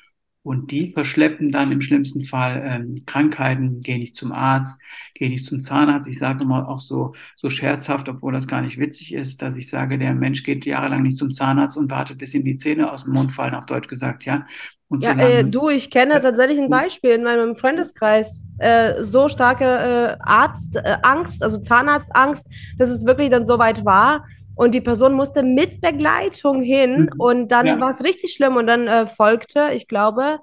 Und 0.42 0.70
die 0.70 0.92
verschleppen 0.92 1.50
dann 1.52 1.70
im 1.70 1.82
schlimmsten 1.82 2.24
Fall 2.24 2.62
ähm, 2.64 3.02
Krankheiten, 3.06 3.80
gehen 3.82 4.00
nicht 4.00 4.16
zum 4.16 4.32
Arzt, 4.32 4.80
gehen 5.14 5.32
nicht 5.32 5.44
zum 5.44 5.60
Zahnarzt. 5.60 6.08
Ich 6.08 6.18
sage 6.18 6.44
immer 6.44 6.66
auch 6.68 6.80
so, 6.80 7.14
so 7.36 7.50
scherzhaft, 7.50 8.08
obwohl 8.08 8.32
das 8.32 8.46
gar 8.48 8.62
nicht 8.62 8.78
witzig 8.78 9.12
ist, 9.14 9.42
dass 9.42 9.56
ich 9.56 9.68
sage, 9.68 9.98
der 9.98 10.14
Mensch 10.14 10.42
geht 10.42 10.64
jahrelang 10.64 11.02
nicht 11.02 11.18
zum 11.18 11.30
Zahnarzt 11.30 11.76
und 11.76 11.90
wartet, 11.90 12.18
bis 12.18 12.32
ihm 12.34 12.44
die 12.44 12.56
Zähne 12.56 12.90
aus 12.90 13.04
dem 13.04 13.12
Mund 13.12 13.32
fallen, 13.32 13.54
auf 13.54 13.66
Deutsch 13.66 13.88
gesagt, 13.88 14.24
ja. 14.24 14.46
Und 14.88 15.02
Ja, 15.02 15.12
solange, 15.12 15.40
äh, 15.40 15.44
du, 15.44 15.70
ich 15.70 15.90
kenne 15.90 16.20
tatsächlich 16.20 16.58
ein 16.58 16.68
Beispiel 16.68 17.12
in 17.12 17.22
meinem 17.24 17.56
Freundeskreis. 17.56 18.42
Äh, 18.58 19.02
so 19.02 19.28
starke 19.30 19.64
äh, 19.64 20.16
Arztangst, 20.20 21.42
also 21.42 21.58
Zahnarztangst, 21.62 22.48
dass 22.76 22.90
es 22.90 23.06
wirklich 23.06 23.30
dann 23.30 23.46
so 23.46 23.58
weit 23.58 23.84
war. 23.86 24.26
Und 24.60 24.74
die 24.74 24.82
Person 24.82 25.14
musste 25.14 25.42
mit 25.42 25.80
Begleitung 25.80 26.60
hin 26.60 27.08
Mhm. 27.14 27.20
und 27.20 27.48
dann 27.48 27.66
Ja. 27.66 27.80
war 27.80 27.88
es 27.90 28.04
richtig 28.04 28.34
schlimm 28.34 28.56
und 28.56 28.66
dann 28.66 28.86
äh, 28.88 29.06
folgte, 29.06 29.70
ich 29.72 29.88
glaube, 29.88 30.38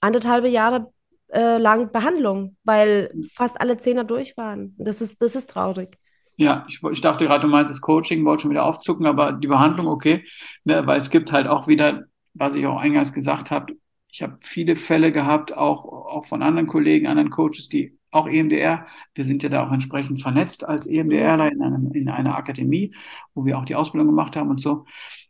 anderthalb 0.00 0.44
Jahre 0.46 0.92
äh, 1.32 1.56
lang 1.56 1.90
Behandlung, 1.90 2.56
weil 2.64 3.10
fast 3.34 3.58
alle 3.60 3.78
Zähne 3.78 4.04
durch 4.04 4.36
waren. 4.36 4.74
Das 4.78 5.00
ist, 5.00 5.22
das 5.22 5.34
ist 5.34 5.48
traurig. 5.48 5.96
Ja, 6.36 6.66
ich, 6.68 6.82
ich 6.92 7.00
dachte 7.00 7.24
gerade, 7.24 7.42
du 7.42 7.48
meinst 7.48 7.72
das 7.72 7.80
Coaching, 7.80 8.24
wollte 8.24 8.42
schon 8.42 8.50
wieder 8.50 8.64
aufzucken, 8.64 9.06
aber 9.06 9.32
die 9.32 9.46
Behandlung, 9.46 9.86
okay, 9.86 10.24
ne, 10.64 10.86
weil 10.86 10.98
es 10.98 11.08
gibt 11.08 11.32
halt 11.32 11.46
auch 11.46 11.66
wieder, 11.66 12.04
was 12.34 12.56
ich 12.56 12.66
auch 12.66 12.78
eingangs 12.78 13.12
gesagt 13.14 13.50
habe, 13.50 13.72
ich 14.10 14.22
habe 14.22 14.36
viele 14.42 14.76
Fälle 14.76 15.10
gehabt, 15.10 15.56
auch, 15.56 15.84
auch 15.84 16.26
von 16.26 16.42
anderen 16.42 16.66
Kollegen, 16.66 17.06
anderen 17.06 17.30
Coaches, 17.30 17.68
die 17.68 17.96
auch 18.14 18.28
EMDR, 18.28 18.86
wir 19.14 19.24
sind 19.24 19.42
ja 19.42 19.48
da 19.48 19.66
auch 19.66 19.72
entsprechend 19.72 20.20
vernetzt 20.22 20.66
als 20.66 20.86
EMDRler 20.86 21.50
in, 21.52 21.62
einem, 21.62 21.92
in 21.92 22.08
einer 22.08 22.36
Akademie, 22.36 22.94
wo 23.34 23.44
wir 23.44 23.58
auch 23.58 23.64
die 23.64 23.74
Ausbildung 23.74 24.08
gemacht 24.08 24.36
haben 24.36 24.50
und 24.50 24.60
so. 24.60 24.86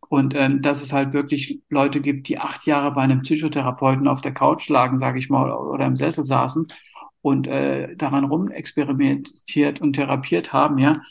Und 0.09 0.35
ähm, 0.35 0.63
dass 0.63 0.83
es 0.83 0.93
halt 0.93 1.13
wirklich 1.13 1.61
Leute 1.71 2.01
gibt, 2.01 2.29
die 2.29 2.39
acht 2.39 2.67
Jahre 2.67 2.93
bei 2.93 3.03
einem 3.03 3.23
Psychotherapeuten 3.23 4.07
auf 4.07 4.21
der 4.21 4.35
Couch 4.35 4.69
lagen, 4.69 4.99
sage 4.99 5.19
ich 5.19 5.31
mal, 5.31 5.53
oder 5.53 5.87
im 5.87 5.97
Sessel 5.97 6.25
saßen 6.25 6.69
und 7.23 7.47
äh, 7.47 7.97
daran 7.97 8.25
rumexperimentiert 8.25 9.81
und 9.81 9.95
therapiert 9.95 10.53
haben, 10.53 10.79
ja. 10.79 11.03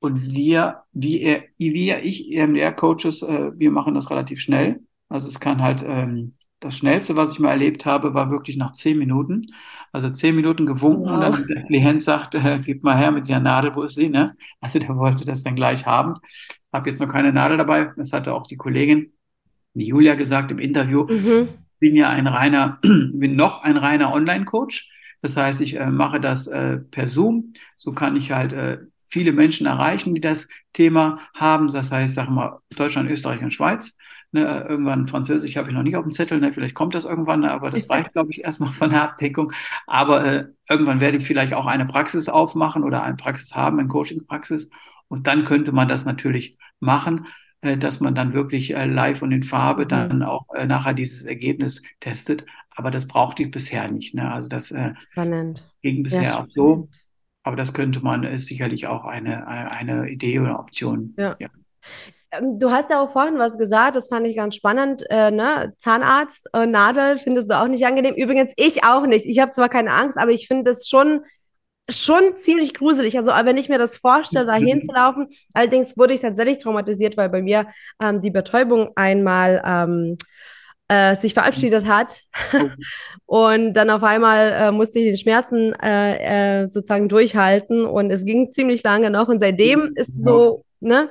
Und 0.00 0.32
wir, 0.32 0.82
wie 0.92 1.20
er, 1.20 1.44
wir, 1.58 2.02
ich, 2.02 2.32
EMDR-Coaches, 2.32 3.22
äh, 3.22 3.52
wir 3.56 3.70
machen 3.70 3.94
das 3.94 4.10
relativ 4.10 4.40
schnell. 4.40 4.80
Also 5.08 5.28
es 5.28 5.38
kann 5.38 5.62
halt, 5.62 5.84
ähm, 5.86 6.34
das 6.62 6.76
Schnellste, 6.78 7.16
was 7.16 7.32
ich 7.32 7.38
mal 7.40 7.50
erlebt 7.50 7.86
habe, 7.86 8.14
war 8.14 8.30
wirklich 8.30 8.56
nach 8.56 8.72
zehn 8.72 8.98
Minuten. 8.98 9.46
Also 9.92 10.10
zehn 10.10 10.34
Minuten 10.36 10.66
gewunken 10.66 11.10
und 11.10 11.20
Wow. 11.20 11.36
dann 11.36 11.46
der 11.46 11.64
Klient 11.66 12.02
sagt, 12.02 12.34
äh, 12.34 12.60
gib 12.64 12.82
mal 12.84 12.96
her 12.96 13.10
mit 13.12 13.28
der 13.28 13.40
Nadel, 13.40 13.74
wo 13.74 13.82
ist 13.82 13.94
sie, 13.96 14.08
ne? 14.08 14.36
Also 14.60 14.78
der 14.78 14.96
wollte 14.96 15.24
das 15.26 15.42
dann 15.42 15.56
gleich 15.56 15.86
haben. 15.86 16.14
Habe 16.72 16.90
jetzt 16.90 17.00
noch 17.00 17.08
keine 17.08 17.32
Nadel 17.32 17.58
dabei. 17.58 17.92
Das 17.96 18.12
hatte 18.12 18.32
auch 18.34 18.46
die 18.46 18.56
Kollegin, 18.56 19.12
die 19.74 19.86
Julia, 19.86 20.14
gesagt 20.14 20.50
im 20.50 20.58
Interview 20.58 21.06
Mhm. 21.08 21.48
bin 21.80 21.96
ja 21.96 22.10
ein 22.10 22.26
reiner, 22.26 22.78
bin 22.82 23.36
noch 23.36 23.62
ein 23.62 23.76
reiner 23.76 24.12
Online-Coach. 24.12 24.90
Das 25.22 25.36
heißt, 25.36 25.60
ich 25.60 25.76
äh, 25.78 25.86
mache 25.90 26.20
das 26.20 26.46
äh, 26.48 26.78
per 26.78 27.08
Zoom. 27.08 27.52
So 27.76 27.92
kann 27.92 28.16
ich 28.16 28.30
halt 28.32 28.52
äh, 28.52 28.78
viele 29.08 29.32
Menschen 29.32 29.66
erreichen, 29.66 30.14
die 30.14 30.20
das 30.20 30.48
Thema 30.72 31.20
haben. 31.34 31.68
Das 31.70 31.92
heißt, 31.92 32.14
sag 32.14 32.28
mal, 32.30 32.58
Deutschland, 32.76 33.10
Österreich 33.10 33.42
und 33.42 33.52
Schweiz. 33.52 33.96
Ne, 34.34 34.66
irgendwann 34.66 35.08
Französisch 35.08 35.56
habe 35.56 35.68
ich 35.68 35.74
noch 35.74 35.82
nicht 35.82 35.96
auf 35.96 36.04
dem 36.04 36.12
Zettel. 36.12 36.40
Ne, 36.40 36.52
vielleicht 36.52 36.74
kommt 36.74 36.94
das 36.94 37.04
irgendwann, 37.04 37.40
ne, 37.40 37.50
aber 37.52 37.70
das 37.70 37.90
reicht, 37.90 38.12
glaube 38.12 38.30
ich, 38.30 38.42
erstmal 38.44 38.72
von 38.72 38.90
der 38.90 39.02
Abdeckung. 39.02 39.52
Aber 39.86 40.24
äh, 40.24 40.46
irgendwann 40.68 41.00
werde 41.00 41.18
ich 41.18 41.26
vielleicht 41.26 41.52
auch 41.54 41.66
eine 41.66 41.86
Praxis 41.86 42.28
aufmachen 42.28 42.82
oder 42.84 43.02
eine 43.02 43.16
Praxis 43.16 43.54
haben, 43.54 43.78
eine 43.78 43.88
Coaching-Praxis. 43.88 44.70
Und 45.08 45.26
dann 45.26 45.44
könnte 45.44 45.72
man 45.72 45.88
das 45.88 46.04
natürlich 46.04 46.56
machen 46.80 47.26
äh, 47.60 47.76
dass 47.78 48.00
man 48.00 48.14
dann 48.14 48.32
wirklich 48.32 48.74
äh, 48.74 48.86
live 48.86 49.22
und 49.22 49.30
in 49.32 49.42
Farbe 49.44 49.84
Mhm. 49.84 49.88
dann 49.88 50.22
auch 50.22 50.46
äh, 50.54 50.66
nachher 50.66 50.94
dieses 50.94 51.24
Ergebnis 51.24 51.82
testet. 52.00 52.44
Aber 52.74 52.90
das 52.90 53.06
brauchte 53.06 53.42
ich 53.44 53.50
bisher 53.50 53.88
nicht. 53.90 54.14
Ne? 54.14 54.32
Also 54.32 54.48
das 54.48 54.70
äh, 54.72 54.94
ging 55.82 56.02
bisher 56.02 56.22
Ja, 56.24 56.38
auch 56.40 56.46
so. 56.54 56.88
Aber 57.44 57.56
das 57.56 57.72
könnte 57.74 58.00
man, 58.00 58.24
ist 58.24 58.46
sicherlich 58.46 58.86
auch 58.86 59.04
eine, 59.04 59.46
eine 59.48 60.08
Idee 60.08 60.38
oder 60.40 60.58
Option. 60.60 61.14
Ja. 61.16 61.36
Ja. 61.38 61.48
Ähm, 62.32 62.58
Du 62.58 62.70
hast 62.70 62.90
ja 62.90 63.00
auch 63.00 63.10
vorhin 63.12 63.38
was 63.38 63.58
gesagt, 63.58 63.96
das 63.96 64.08
fand 64.08 64.26
ich 64.26 64.36
ganz 64.36 64.56
spannend, 64.56 65.04
äh, 65.10 65.30
ne? 65.30 65.74
Zahnarzt, 65.80 66.48
äh, 66.54 66.66
Nadel 66.66 67.18
findest 67.18 67.50
du 67.50 67.60
auch 67.60 67.68
nicht 67.68 67.86
angenehm. 67.86 68.14
Übrigens, 68.14 68.52
ich 68.56 68.84
auch 68.84 69.06
nicht. 69.06 69.26
Ich 69.26 69.38
habe 69.38 69.52
zwar 69.52 69.68
keine 69.68 69.92
Angst, 69.92 70.18
aber 70.18 70.30
ich 70.32 70.48
finde 70.48 70.70
es 70.70 70.88
schon 70.88 71.22
schon 71.90 72.36
ziemlich 72.36 72.74
gruselig. 72.74 73.16
Also, 73.18 73.32
wenn 73.32 73.56
ich 73.56 73.68
mir 73.68 73.78
das 73.78 73.96
vorstelle, 73.96 74.46
da 74.46 74.54
hinzulaufen, 74.54 75.28
allerdings 75.52 75.96
wurde 75.98 76.14
ich 76.14 76.20
tatsächlich 76.20 76.58
traumatisiert, 76.58 77.16
weil 77.16 77.28
bei 77.28 77.42
mir 77.42 77.66
ähm, 78.00 78.20
die 78.20 78.30
Betäubung 78.30 78.90
einmal 78.94 79.62
ähm, 79.66 80.16
äh, 80.88 81.16
sich 81.16 81.34
verabschiedet 81.34 81.86
hat. 81.86 82.22
Oh. 82.52 82.68
und 83.26 83.74
dann 83.74 83.90
auf 83.90 84.02
einmal 84.02 84.52
äh, 84.52 84.70
musste 84.70 84.98
ich 84.98 85.06
den 85.06 85.16
Schmerzen 85.16 85.72
äh, 85.82 86.62
äh, 86.62 86.66
sozusagen 86.66 87.08
durchhalten 87.08 87.84
und 87.84 88.10
es 88.10 88.24
ging 88.24 88.52
ziemlich 88.52 88.82
lange 88.82 89.10
noch 89.10 89.28
und 89.28 89.38
seitdem 89.38 89.92
ist 89.94 90.22
so, 90.22 90.64
ne? 90.80 91.08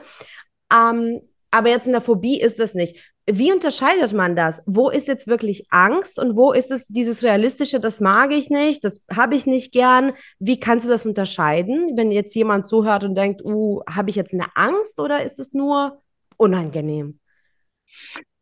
Ähm, 0.72 1.22
aber 1.52 1.70
jetzt 1.70 1.86
in 1.86 1.92
der 1.92 2.02
Phobie 2.02 2.40
ist 2.40 2.60
das 2.60 2.74
nicht. 2.74 2.96
Wie 3.30 3.52
unterscheidet 3.52 4.14
man 4.14 4.36
das? 4.36 4.64
Wo 4.66 4.90
ist 4.90 5.08
jetzt 5.08 5.28
wirklich 5.28 5.66
Angst 5.70 6.18
und 6.18 6.36
wo 6.36 6.54
ist 6.54 6.72
es 6.72 6.88
dieses 6.88 7.24
realistische, 7.24 7.80
das 7.80 8.00
mag 8.00 8.32
ich 8.32 8.50
nicht, 8.50 8.84
das 8.84 9.06
habe 9.16 9.36
ich 9.36 9.46
nicht 9.46 9.72
gern? 9.72 10.14
Wie 10.40 10.60
kannst 10.60 10.88
du 10.88 10.90
das 10.90 11.06
unterscheiden, 11.06 11.96
wenn 11.96 12.12
jetzt 12.12 12.36
jemand 12.36 12.68
zuhört 12.68 13.04
und 13.04 13.16
denkt, 13.16 13.42
uh, 13.46 13.82
habe 13.88 14.10
ich 14.10 14.16
jetzt 14.16 14.34
eine 14.34 14.48
Angst 14.56 15.00
oder 15.00 15.24
ist 15.24 15.40
es 15.40 15.54
nur 15.54 16.02
unangenehm? 16.38 17.20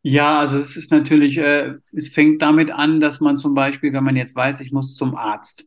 Ja, 0.01 0.39
also 0.39 0.57
es 0.57 0.77
ist 0.77 0.91
natürlich, 0.91 1.37
äh, 1.37 1.73
es 1.91 2.07
fängt 2.09 2.41
damit 2.41 2.71
an, 2.71 3.01
dass 3.01 3.19
man 3.19 3.37
zum 3.37 3.53
Beispiel, 3.53 3.91
wenn 3.91 4.05
man 4.05 4.15
jetzt 4.15 4.35
weiß, 4.35 4.61
ich 4.61 4.71
muss 4.71 4.95
zum 4.95 5.13
Arzt, 5.15 5.65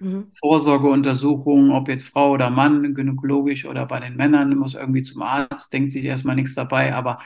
Mhm. 0.00 0.32
Vorsorgeuntersuchungen, 0.40 1.70
ob 1.72 1.88
jetzt 1.88 2.08
Frau 2.08 2.32
oder 2.32 2.50
Mann, 2.50 2.94
gynäkologisch 2.94 3.64
oder 3.66 3.86
bei 3.86 4.00
den 4.00 4.16
Männern, 4.16 4.56
muss 4.56 4.74
irgendwie 4.74 5.02
zum 5.02 5.22
Arzt, 5.22 5.72
denkt 5.72 5.92
sich 5.92 6.04
erstmal 6.04 6.36
nichts 6.36 6.54
dabei, 6.54 6.94
aber 6.94 7.18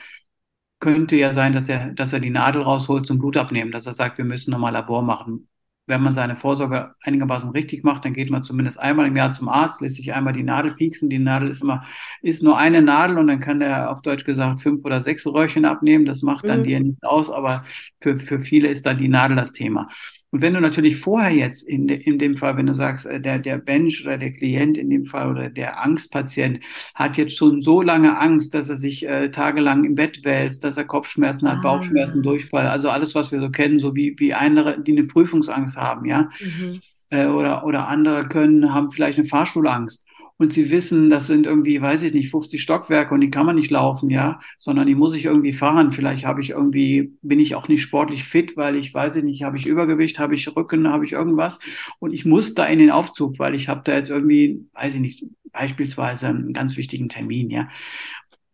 könnte 0.79 1.15
ja 1.17 1.33
sein, 1.33 1.53
dass 1.53 1.67
er, 1.69 1.91
dass 1.93 2.13
er 2.13 2.19
die 2.19 2.29
Nadel 2.29 2.61
rausholt 2.61 3.05
zum 3.05 3.19
Blut 3.19 3.37
abnehmen, 3.37 3.71
dass 3.71 3.85
er 3.85 3.93
sagt, 3.93 4.17
wir 4.17 4.25
müssen 4.25 4.51
nochmal 4.51 4.73
Labor 4.73 5.01
machen. 5.01 5.47
Wenn 5.87 6.03
man 6.03 6.13
seine 6.13 6.37
Vorsorge 6.37 6.93
einigermaßen 7.01 7.49
richtig 7.49 7.83
macht, 7.83 8.05
dann 8.05 8.13
geht 8.13 8.29
man 8.29 8.43
zumindest 8.43 8.79
einmal 8.79 9.07
im 9.07 9.15
Jahr 9.17 9.31
zum 9.31 9.49
Arzt, 9.49 9.81
lässt 9.81 9.95
sich 9.95 10.13
einmal 10.13 10.33
die 10.33 10.43
Nadel 10.43 10.75
pieksen. 10.75 11.09
Die 11.09 11.17
Nadel 11.17 11.49
ist 11.49 11.63
immer, 11.63 11.83
ist 12.21 12.43
nur 12.43 12.57
eine 12.59 12.81
Nadel 12.83 13.17
und 13.17 13.27
dann 13.27 13.39
kann 13.39 13.59
er 13.61 13.91
auf 13.91 14.01
Deutsch 14.03 14.23
gesagt 14.23 14.61
fünf 14.61 14.85
oder 14.85 15.01
sechs 15.01 15.25
Röhrchen 15.25 15.65
abnehmen. 15.65 16.05
Das 16.05 16.21
macht 16.21 16.47
dann 16.47 16.61
Mhm. 16.61 16.63
dir 16.63 16.79
nichts 16.79 17.01
aus, 17.03 17.29
aber 17.31 17.63
für, 18.01 18.19
für 18.19 18.39
viele 18.39 18.67
ist 18.69 18.85
dann 18.85 18.99
die 18.99 19.07
Nadel 19.09 19.35
das 19.35 19.51
Thema. 19.51 19.87
Und 20.31 20.41
wenn 20.41 20.53
du 20.53 20.61
natürlich 20.61 20.97
vorher 20.97 21.31
jetzt 21.31 21.63
in, 21.67 21.87
de, 21.87 21.97
in 22.01 22.19
dem 22.19 22.37
Fall, 22.37 22.55
wenn 22.57 22.67
du 22.67 22.73
sagst, 22.73 23.05
äh, 23.05 23.19
der, 23.19 23.39
der 23.39 23.61
Mensch 23.65 24.05
oder 24.05 24.17
der 24.17 24.31
Klient 24.33 24.77
in 24.77 24.89
dem 24.89 25.05
Fall 25.05 25.29
oder 25.31 25.49
der 25.49 25.81
Angstpatient 25.83 26.59
hat 26.93 27.17
jetzt 27.17 27.35
schon 27.35 27.61
so 27.61 27.81
lange 27.81 28.17
Angst, 28.19 28.53
dass 28.53 28.69
er 28.69 28.77
sich 28.77 29.07
äh, 29.07 29.29
tagelang 29.31 29.83
im 29.85 29.95
Bett 29.95 30.23
wälzt, 30.23 30.63
dass 30.63 30.77
er 30.77 30.85
Kopfschmerzen 30.85 31.49
hat, 31.49 31.59
Ah. 31.59 31.61
Bauchschmerzen, 31.61 32.21
Durchfall, 32.23 32.67
also 32.67 32.89
alles, 32.89 33.15
was 33.15 33.31
wir 33.31 33.39
so 33.39 33.49
kennen, 33.49 33.79
so 33.79 33.95
wie, 33.95 34.15
wie 34.19 34.33
andere, 34.33 34.81
die 34.81 34.91
eine 34.91 35.07
Prüfungsangst 35.07 35.75
haben, 35.77 36.05
ja. 36.05 36.29
Mhm. 36.39 36.81
Äh, 37.09 37.27
oder, 37.27 37.65
oder 37.65 37.87
andere 37.87 38.27
können, 38.29 38.73
haben 38.73 38.91
vielleicht 38.91 39.17
eine 39.17 39.27
Fahrstuhlangst. 39.27 40.05
Und 40.39 40.53
sie 40.53 40.71
wissen, 40.71 41.09
das 41.11 41.27
sind 41.27 41.45
irgendwie, 41.45 41.81
weiß 41.81 42.03
ich 42.03 42.13
nicht, 42.13 42.31
50 42.31 42.63
Stockwerke 42.63 43.13
und 43.13 43.21
die 43.21 43.29
kann 43.29 43.45
man 43.45 43.57
nicht 43.57 43.71
laufen, 43.71 44.09
ja, 44.09 44.39
sondern 44.57 44.87
die 44.87 44.95
muss 44.95 45.13
ich 45.15 45.25
irgendwie 45.25 45.53
fahren. 45.53 45.91
Vielleicht 45.91 46.25
habe 46.25 46.41
ich 46.41 46.51
irgendwie, 46.51 47.13
bin 47.21 47.39
ich 47.41 47.55
auch 47.55 47.67
nicht 47.67 47.83
sportlich 47.83 48.23
fit, 48.23 48.55
weil 48.57 48.75
ich 48.77 48.93
weiß 48.93 49.17
ich 49.17 49.25
nicht, 49.25 49.43
habe 49.43 49.57
ich 49.57 49.67
Übergewicht, 49.67 50.17
habe 50.17 50.35
ich 50.35 50.55
Rücken, 50.55 50.87
habe 50.87 51.05
ich 51.05 51.11
irgendwas 51.11 51.59
und 51.99 52.13
ich 52.13 52.25
muss 52.25 52.55
da 52.55 52.65
in 52.65 52.79
den 52.79 52.91
Aufzug, 52.91 53.37
weil 53.39 53.53
ich 53.55 53.67
habe 53.67 53.81
da 53.83 53.95
jetzt 53.95 54.09
irgendwie, 54.09 54.65
weiß 54.73 54.95
ich 54.95 55.01
nicht, 55.01 55.25
beispielsweise 55.51 56.27
einen 56.27 56.53
ganz 56.53 56.77
wichtigen 56.77 57.09
Termin, 57.09 57.49
ja. 57.51 57.69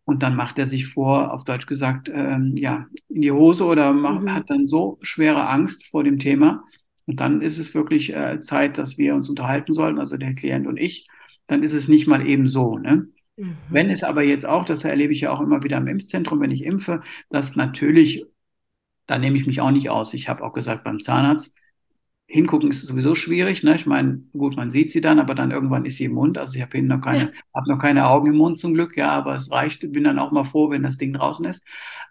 Und 0.06 0.22
dann 0.24 0.36
macht 0.36 0.60
er 0.60 0.68
sich 0.68 0.88
vor, 0.88 1.34
auf 1.34 1.44
Deutsch 1.46 1.66
gesagt, 1.66 2.10
ähm, 2.14 2.56
ja, 2.58 2.86
in 3.10 3.22
die 3.22 3.32
Hose 3.32 3.66
oder 3.66 3.92
macht, 3.94 4.22
Mhm. 4.22 4.32
hat 4.32 4.50
dann 4.50 4.68
so 4.68 5.00
schwere 5.02 5.48
Angst 5.50 5.88
vor 5.88 6.04
dem 6.04 6.20
Thema. 6.20 6.64
Und 7.08 7.20
dann 7.20 7.42
ist 7.42 7.58
es 7.58 7.74
wirklich 7.76 8.14
äh, 8.14 8.40
Zeit, 8.42 8.78
dass 8.78 8.98
wir 8.98 9.16
uns 9.16 9.30
unterhalten 9.30 9.74
sollten, 9.74 10.00
also 10.00 10.18
der 10.18 10.36
Klient 10.36 10.68
und 10.68 10.78
ich. 10.78 11.08
Dann 11.48 11.64
ist 11.64 11.74
es 11.74 11.88
nicht 11.88 12.08
mal 12.08 12.28
eben 12.28 12.48
so. 12.48 12.78
Ne? 12.78 13.08
Mhm. 13.38 13.58
Wenn 13.70 13.90
es 13.90 14.04
aber 14.04 14.24
jetzt 14.24 14.46
auch, 14.46 14.66
das 14.66 14.84
erlebe 14.84 15.14
ich 15.14 15.22
ja 15.22 15.32
auch 15.32 15.42
immer 15.42 15.64
wieder 15.64 15.78
im 15.78 15.88
Impfzentrum, 15.88 16.40
wenn 16.40 16.52
ich 16.52 16.64
impfe, 16.64 17.02
dass 17.30 17.56
natürlich, 17.56 18.26
da 19.08 19.18
nehme 19.18 19.38
ich 19.38 19.46
mich 19.46 19.62
auch 19.62 19.72
nicht 19.72 19.90
aus. 19.90 20.14
Ich 20.14 20.30
habe 20.30 20.44
auch 20.44 20.54
gesagt 20.54 20.84
beim 20.84 21.02
Zahnarzt, 21.02 21.56
hingucken 22.28 22.72
ist 22.72 22.82
sowieso 22.82 23.16
schwierig. 23.16 23.64
Ne? 23.64 23.76
Ich 23.76 23.86
meine, 23.86 24.24
gut, 24.34 24.56
man 24.56 24.70
sieht 24.72 24.92
sie 24.92 25.02
dann, 25.02 25.20
aber 25.20 25.36
dann 25.36 25.52
irgendwann 25.52 25.86
ist 25.86 25.98
sie 25.98 26.06
im 26.06 26.14
Mund. 26.14 26.38
Also 26.38 26.56
ich 26.56 26.62
habe 26.62 26.82
noch 26.82 27.02
keine, 27.02 27.32
habe 27.54 27.70
noch 27.70 27.80
keine 27.80 28.08
Augen 28.08 28.28
im 28.28 28.38
Mund 28.38 28.58
zum 28.58 28.74
Glück, 28.74 28.98
ja, 28.98 29.12
aber 29.12 29.36
es 29.36 29.52
reicht. 29.52 29.92
Bin 29.92 30.04
dann 30.04 30.20
auch 30.20 30.32
mal 30.32 30.44
froh, 30.44 30.70
wenn 30.70 30.84
das 30.84 30.98
Ding 30.98 31.14
draußen 31.14 31.46
ist. 31.46 31.64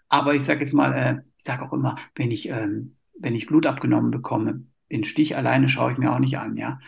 Aber 0.07 0.35
ich 0.35 0.43
sage 0.43 0.61
jetzt 0.61 0.73
mal, 0.73 0.93
äh, 0.93 1.21
ich 1.37 1.43
sage 1.43 1.65
auch 1.65 1.73
immer, 1.73 1.97
wenn 2.15 2.31
ich, 2.31 2.49
ähm, 2.49 2.95
wenn 3.19 3.35
ich 3.35 3.47
Blut 3.47 3.65
abgenommen 3.65 4.11
bekomme, 4.11 4.63
den 4.91 5.03
Stich 5.03 5.35
alleine 5.35 5.67
schaue 5.67 5.91
ich 5.93 5.97
mir 5.97 6.13
auch 6.13 6.19
nicht 6.19 6.37
an, 6.37 6.57
ja. 6.57 6.79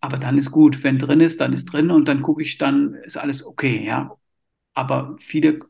Aber 0.00 0.16
dann 0.18 0.38
ist 0.38 0.50
gut. 0.50 0.84
Wenn 0.84 0.98
drin 0.98 1.20
ist, 1.20 1.40
dann 1.40 1.52
ist 1.52 1.66
drin 1.66 1.90
und 1.90 2.06
dann 2.08 2.22
gucke 2.22 2.42
ich, 2.42 2.58
dann 2.58 2.94
ist 2.94 3.16
alles 3.16 3.44
okay, 3.44 3.84
ja. 3.84 4.16
Aber 4.74 5.16
viele 5.20 5.60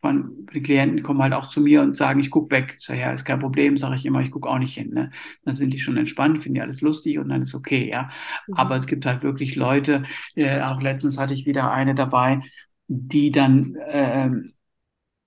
von 0.00 0.46
den 0.52 0.62
Klienten 0.62 1.02
kommen 1.02 1.22
halt 1.22 1.32
auch 1.32 1.48
zu 1.50 1.60
mir 1.60 1.82
und 1.82 1.96
sagen, 1.96 2.20
ich 2.20 2.30
gucke 2.30 2.50
weg. 2.50 2.76
Ich 2.78 2.84
sage, 2.84 3.00
ja, 3.00 3.10
ist 3.12 3.24
kein 3.24 3.40
Problem, 3.40 3.76
sage 3.76 3.96
ich 3.96 4.06
immer, 4.06 4.20
ich 4.20 4.30
gucke 4.30 4.48
auch 4.48 4.58
nicht 4.58 4.74
hin. 4.74 4.90
Ne? 4.90 5.10
Dann 5.44 5.54
sind 5.56 5.72
die 5.72 5.80
schon 5.80 5.96
entspannt, 5.96 6.42
finden 6.42 6.54
die 6.54 6.60
alles 6.60 6.80
lustig 6.80 7.18
und 7.18 7.28
dann 7.28 7.42
ist 7.42 7.54
okay, 7.54 7.88
ja. 7.88 8.10
Mhm. 8.46 8.54
Aber 8.54 8.76
es 8.76 8.86
gibt 8.86 9.06
halt 9.06 9.22
wirklich 9.22 9.56
Leute, 9.56 10.04
äh, 10.34 10.60
auch 10.60 10.80
letztens 10.80 11.18
hatte 11.18 11.34
ich 11.34 11.46
wieder 11.46 11.72
eine 11.72 11.94
dabei, 11.94 12.40
die 12.88 13.30
dann, 13.32 13.74
äh, 13.76 14.30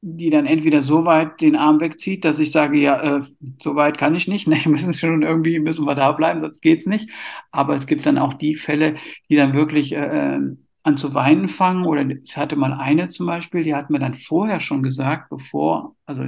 die 0.01 0.29
dann 0.29 0.45
entweder 0.45 0.81
so 0.81 1.05
weit 1.05 1.41
den 1.41 1.55
Arm 1.55 1.81
wegzieht, 1.81 2.23
dass 2.23 2.39
ich 2.39 2.51
sage, 2.51 2.77
ja, 2.79 3.17
äh, 3.17 3.23
so 3.61 3.75
weit 3.75 3.97
kann 3.97 4.15
ich 4.15 4.27
nicht, 4.27 4.47
ne? 4.49 4.57
müssen 4.65 4.93
schon 4.93 5.23
irgendwie, 5.23 5.59
müssen 5.59 5.85
wir 5.85 5.95
da 5.95 6.11
bleiben, 6.13 6.41
sonst 6.41 6.61
geht's 6.61 6.85
nicht. 6.85 7.09
Aber 7.51 7.75
es 7.75 7.85
gibt 7.87 8.05
dann 8.05 8.17
auch 8.17 8.33
die 8.33 8.55
Fälle, 8.55 8.95
die 9.29 9.35
dann 9.35 9.53
wirklich 9.53 9.93
äh, 9.93 10.39
an 10.83 10.97
zu 10.97 11.13
weinen 11.13 11.47
fangen. 11.49 11.85
Oder 11.85 12.05
es 12.23 12.37
hatte 12.37 12.55
mal 12.55 12.73
eine 12.73 13.09
zum 13.09 13.27
Beispiel, 13.27 13.63
die 13.63 13.75
hat 13.75 13.89
mir 13.89 13.99
dann 13.99 14.13
vorher 14.13 14.59
schon 14.59 14.83
gesagt, 14.83 15.29
bevor, 15.29 15.95
also 16.05 16.23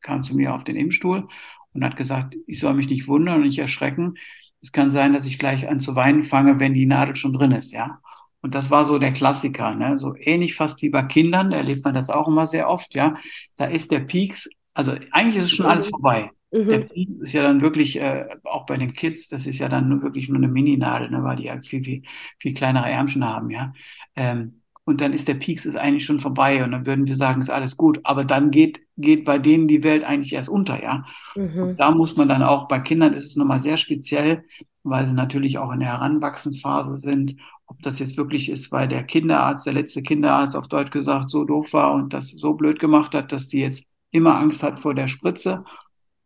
kam 0.00 0.22
zu 0.22 0.36
mir 0.36 0.54
auf 0.54 0.64
den 0.64 0.76
Impfstuhl 0.76 1.28
und 1.72 1.84
hat 1.84 1.96
gesagt, 1.96 2.36
ich 2.46 2.60
soll 2.60 2.74
mich 2.74 2.88
nicht 2.88 3.08
wundern 3.08 3.36
und 3.36 3.46
nicht 3.46 3.58
erschrecken. 3.58 4.14
Es 4.62 4.72
kann 4.72 4.90
sein, 4.90 5.12
dass 5.12 5.26
ich 5.26 5.38
gleich 5.38 5.68
an 5.68 5.80
zu 5.80 5.96
weinen 5.96 6.22
fange, 6.22 6.60
wenn 6.60 6.74
die 6.74 6.86
Nadel 6.86 7.16
schon 7.16 7.32
drin 7.32 7.52
ist, 7.52 7.72
ja. 7.72 8.00
Und 8.46 8.54
das 8.54 8.70
war 8.70 8.84
so 8.84 9.00
der 9.00 9.12
Klassiker, 9.12 9.74
ne? 9.74 9.98
So 9.98 10.14
ähnlich 10.16 10.54
fast 10.54 10.80
wie 10.80 10.88
bei 10.88 11.02
Kindern, 11.02 11.50
da 11.50 11.56
erlebt 11.56 11.84
man 11.84 11.94
das 11.94 12.10
auch 12.10 12.28
immer 12.28 12.46
sehr 12.46 12.70
oft, 12.70 12.94
ja. 12.94 13.16
Da 13.56 13.64
ist 13.64 13.90
der 13.90 13.98
Peaks, 13.98 14.48
also 14.72 14.92
eigentlich 15.10 15.34
ist 15.34 15.46
es 15.46 15.50
schon 15.52 15.66
alles 15.66 15.88
vorbei. 15.88 16.30
Der 16.68 16.78
Mhm. 16.78 16.88
Peak 16.88 17.08
ist 17.22 17.32
ja 17.32 17.42
dann 17.42 17.60
wirklich, 17.60 17.96
äh, 18.00 18.26
auch 18.44 18.66
bei 18.66 18.76
den 18.76 18.94
Kids, 18.94 19.26
das 19.26 19.46
ist 19.48 19.58
ja 19.58 19.68
dann 19.68 19.88
nur 19.88 20.02
wirklich 20.02 20.28
nur 20.28 20.38
eine 20.38 20.46
Mini-Nadel, 20.46 21.10
ne, 21.10 21.24
weil 21.24 21.34
die 21.34 21.46
ja 21.46 21.60
viel, 21.60 21.82
viel, 21.82 22.02
viel 22.38 22.54
kleinere 22.54 22.88
Ärmchen 22.88 23.24
haben, 23.24 23.50
ja. 23.50 23.72
Ähm, 24.14 24.62
und 24.84 25.00
dann 25.00 25.12
ist 25.12 25.26
der 25.26 25.34
Peaks 25.34 25.66
ist 25.66 25.74
eigentlich 25.76 26.04
schon 26.04 26.20
vorbei 26.20 26.62
und 26.62 26.70
dann 26.70 26.86
würden 26.86 27.08
wir 27.08 27.16
sagen, 27.16 27.40
ist 27.40 27.50
alles 27.50 27.76
gut. 27.76 27.98
Aber 28.04 28.24
dann 28.24 28.52
geht, 28.52 28.80
geht 28.96 29.24
bei 29.24 29.40
denen 29.40 29.66
die 29.66 29.82
Welt 29.82 30.04
eigentlich 30.04 30.32
erst 30.34 30.48
unter, 30.48 30.80
ja. 30.80 31.04
Mhm. 31.34 31.62
Und 31.62 31.80
da 31.80 31.90
muss 31.90 32.14
man 32.16 32.28
dann 32.28 32.44
auch, 32.44 32.68
bei 32.68 32.78
Kindern 32.78 33.12
ist 33.14 33.24
es 33.26 33.34
nochmal 33.34 33.58
sehr 33.58 33.76
speziell, 33.78 34.44
weil 34.84 35.04
sie 35.08 35.14
natürlich 35.14 35.58
auch 35.58 35.72
in 35.72 35.80
der 35.80 35.88
Heranwachsensphase 35.88 36.96
sind. 36.98 37.34
Ob 37.66 37.80
das 37.82 37.98
jetzt 37.98 38.16
wirklich 38.16 38.48
ist, 38.48 38.70
weil 38.72 38.88
der 38.88 39.04
Kinderarzt, 39.04 39.66
der 39.66 39.72
letzte 39.74 40.02
Kinderarzt 40.02 40.56
auf 40.56 40.68
Deutsch 40.68 40.90
gesagt, 40.92 41.30
so 41.30 41.44
doof 41.44 41.72
war 41.72 41.92
und 41.94 42.12
das 42.12 42.30
so 42.30 42.54
blöd 42.54 42.78
gemacht 42.78 43.14
hat, 43.14 43.32
dass 43.32 43.48
die 43.48 43.58
jetzt 43.60 43.84
immer 44.10 44.36
Angst 44.38 44.62
hat 44.62 44.78
vor 44.80 44.94
der 44.94 45.08
Spritze 45.08 45.64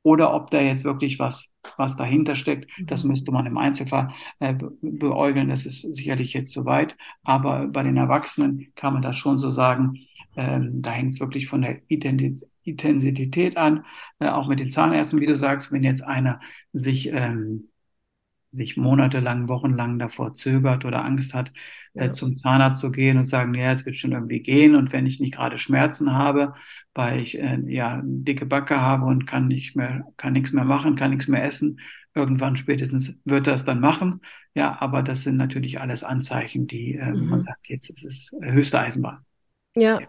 oder 0.02 0.32
ob 0.34 0.50
da 0.50 0.60
jetzt 0.60 0.84
wirklich 0.84 1.18
was, 1.18 1.52
was 1.76 1.96
dahinter 1.96 2.34
steckt. 2.34 2.70
Das 2.88 3.04
Mhm. 3.04 3.08
müsste 3.08 3.32
man 3.32 3.46
im 3.46 3.58
Einzelfall 3.58 4.12
äh, 4.38 4.54
be 4.54 4.72
beäugeln. 4.80 5.50
Das 5.50 5.66
ist 5.66 5.82
sicherlich 5.82 6.32
jetzt 6.32 6.52
zu 6.52 6.64
weit. 6.64 6.96
Aber 7.22 7.66
bei 7.68 7.82
den 7.82 7.96
Erwachsenen 7.98 8.72
kann 8.76 8.94
man 8.94 9.02
das 9.02 9.16
schon 9.16 9.38
so 9.38 9.50
sagen. 9.50 9.94
Ähm, 10.36 10.80
da 10.82 10.90
hängt 10.92 11.14
es 11.14 11.20
wirklich 11.20 11.48
von 11.48 11.62
der 11.62 11.80
Identität 11.88 12.48
Intensität 12.62 13.56
an, 13.56 13.84
äh, 14.20 14.28
auch 14.28 14.46
mit 14.46 14.60
den 14.60 14.70
Zahnärzten, 14.70 15.20
wie 15.20 15.26
du 15.26 15.34
sagst, 15.34 15.72
wenn 15.72 15.82
jetzt 15.82 16.04
einer 16.04 16.40
sich, 16.72 17.08
ähm, 17.12 17.68
sich 18.52 18.76
monatelang, 18.76 19.48
wochenlang 19.48 19.98
davor 19.98 20.34
zögert 20.34 20.84
oder 20.84 21.04
Angst 21.04 21.34
hat, 21.34 21.52
äh, 21.96 22.06
Ja. 22.06 22.12
zum 22.12 22.34
Zahnarzt 22.34 22.80
zu 22.80 22.90
gehen 22.90 23.16
und 23.18 23.24
sagen, 23.24 23.54
ja, 23.54 23.72
es 23.72 23.86
wird 23.86 23.96
schon 23.96 24.12
irgendwie 24.12 24.40
gehen 24.40 24.74
und 24.74 24.92
wenn 24.92 25.06
ich 25.06 25.20
nicht 25.20 25.34
gerade 25.34 25.58
Schmerzen 25.58 26.12
habe, 26.12 26.54
weil 26.94 27.20
ich 27.20 27.38
äh, 27.38 27.58
ja 27.66 28.00
dicke 28.04 28.46
Backe 28.46 28.80
habe 28.80 29.04
und 29.06 29.26
kann 29.26 29.48
nicht 29.48 29.76
mehr, 29.76 30.04
kann 30.16 30.32
nichts 30.32 30.52
mehr 30.52 30.64
machen, 30.64 30.96
kann 30.96 31.10
nichts 31.10 31.28
mehr 31.28 31.44
essen, 31.44 31.80
irgendwann 32.14 32.56
spätestens 32.56 33.20
wird 33.24 33.46
er 33.46 33.54
es 33.54 33.64
dann 33.64 33.80
machen. 33.80 34.20
Ja, 34.54 34.80
aber 34.80 35.02
das 35.02 35.22
sind 35.22 35.36
natürlich 35.36 35.80
alles 35.80 36.02
Anzeichen, 36.04 36.66
die 36.66 36.96
äh, 36.96 37.12
Mhm. 37.12 37.22
man 37.28 37.40
sagt, 37.40 37.68
jetzt 37.68 37.90
ist 37.90 38.04
es 38.04 38.32
höchste 38.42 38.80
Eisenbahn. 38.80 39.24
Ja. 39.74 40.00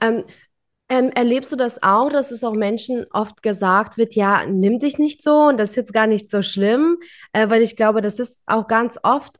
Ähm, 0.00 0.24
ähm, 0.88 1.10
erlebst 1.14 1.50
du 1.52 1.56
das 1.56 1.82
auch, 1.82 2.10
dass 2.10 2.30
es 2.30 2.44
auch 2.44 2.52
Menschen 2.54 3.06
oft 3.12 3.42
gesagt 3.42 3.96
wird, 3.96 4.14
ja, 4.14 4.44
nimm 4.46 4.78
dich 4.78 4.98
nicht 4.98 5.22
so 5.22 5.46
und 5.48 5.58
das 5.58 5.70
ist 5.70 5.76
jetzt 5.76 5.92
gar 5.94 6.06
nicht 6.06 6.30
so 6.30 6.42
schlimm, 6.42 6.98
äh, 7.32 7.48
weil 7.48 7.62
ich 7.62 7.76
glaube, 7.76 8.00
das 8.02 8.18
ist 8.18 8.42
auch 8.46 8.66
ganz 8.68 8.98
oft, 9.02 9.36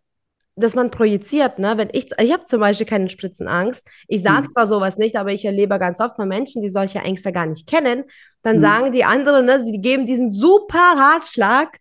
dass 0.56 0.74
man 0.76 0.90
projiziert, 0.90 1.58
ne? 1.58 1.76
Wenn 1.76 1.88
ich, 1.92 2.08
ich 2.18 2.32
habe 2.32 2.44
zum 2.46 2.60
Beispiel 2.60 2.86
keine 2.86 3.10
Spritzenangst, 3.10 3.88
ich 4.08 4.22
sage 4.22 4.44
Hm. 4.44 4.50
zwar 4.50 4.66
sowas 4.66 4.98
nicht, 4.98 5.16
aber 5.16 5.32
ich 5.32 5.44
erlebe 5.44 5.78
ganz 5.80 6.00
oft 6.00 6.16
von 6.16 6.28
Menschen, 6.28 6.62
die 6.62 6.68
solche 6.68 7.00
Ängste 7.00 7.32
gar 7.32 7.46
nicht 7.46 7.66
kennen, 7.66 8.04
dann 8.42 8.56
Hm. 8.56 8.60
sagen 8.60 8.92
die 8.92 9.04
anderen, 9.04 9.46
ne, 9.46 9.64
sie 9.64 9.80
geben 9.80 10.06
diesen 10.06 10.30
super 10.30 10.94
Ratschlag, 10.96 11.78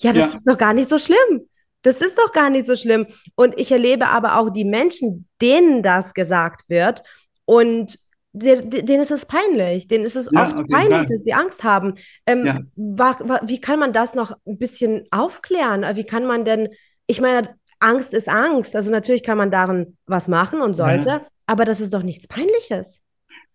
ja, 0.00 0.12
das 0.12 0.28
Ja. 0.30 0.34
ist 0.34 0.46
doch 0.48 0.58
gar 0.58 0.74
nicht 0.74 0.88
so 0.88 0.98
schlimm. 0.98 1.48
Das 1.82 1.96
ist 1.96 2.18
doch 2.18 2.32
gar 2.32 2.50
nicht 2.50 2.66
so 2.66 2.74
schlimm. 2.76 3.06
Und 3.36 3.58
ich 3.58 3.70
erlebe 3.72 4.08
aber 4.08 4.38
auch 4.38 4.50
die 4.50 4.64
Menschen, 4.64 5.28
denen 5.40 5.82
das 5.82 6.12
gesagt 6.12 6.68
wird 6.68 7.02
und 7.44 7.98
denen 8.32 9.00
ist 9.00 9.10
es 9.10 9.26
peinlich, 9.26 9.88
denen 9.88 10.04
ist 10.04 10.16
es 10.16 10.30
ja, 10.32 10.44
oft 10.44 10.68
peinlich, 10.68 11.06
dass 11.06 11.22
die 11.24 11.34
Angst 11.34 11.64
haben. 11.64 11.94
Ähm, 12.26 12.44
ja. 12.44 12.60
wie 12.76 13.60
kann 13.60 13.80
man 13.80 13.92
das 13.92 14.14
noch 14.14 14.36
ein 14.46 14.58
bisschen 14.58 15.06
aufklären? 15.10 15.84
Wie 15.96 16.04
kann 16.04 16.26
man 16.26 16.44
denn, 16.44 16.68
ich 17.06 17.20
meine, 17.20 17.58
Angst 17.80 18.14
ist 18.14 18.28
Angst. 18.28 18.74
Also 18.76 18.90
natürlich 18.90 19.22
kann 19.22 19.38
man 19.38 19.50
darin 19.50 19.96
was 20.06 20.28
machen 20.28 20.60
und 20.60 20.74
sollte, 20.74 21.08
ja. 21.08 21.26
aber 21.46 21.64
das 21.64 21.80
ist 21.80 21.94
doch 21.94 22.02
nichts 22.02 22.28
Peinliches. 22.28 23.02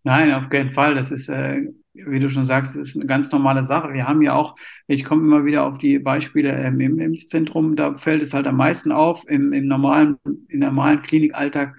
Nein, 0.03 0.33
auf 0.33 0.49
keinen 0.49 0.71
Fall. 0.71 0.95
Das 0.95 1.11
ist, 1.11 1.29
äh, 1.29 1.61
wie 1.93 2.19
du 2.19 2.29
schon 2.29 2.45
sagst, 2.45 2.75
das 2.75 2.89
ist 2.89 2.95
eine 2.95 3.05
ganz 3.05 3.31
normale 3.31 3.63
Sache. 3.63 3.93
Wir 3.93 4.07
haben 4.07 4.21
ja 4.21 4.33
auch, 4.33 4.55
ich 4.87 5.05
komme 5.05 5.23
immer 5.23 5.45
wieder 5.45 5.65
auf 5.65 5.77
die 5.77 5.99
Beispiele 5.99 6.51
ähm, 6.51 6.79
im 6.79 6.99
Impfzentrum, 6.99 7.75
da 7.75 7.95
fällt 7.95 8.21
es 8.21 8.33
halt 8.33 8.47
am 8.47 8.57
meisten 8.57 8.91
auf. 8.91 9.23
Im, 9.27 9.53
im 9.53 9.67
normalen, 9.67 10.17
im 10.25 10.59
normalen 10.59 11.01
Klinikalltag 11.01 11.75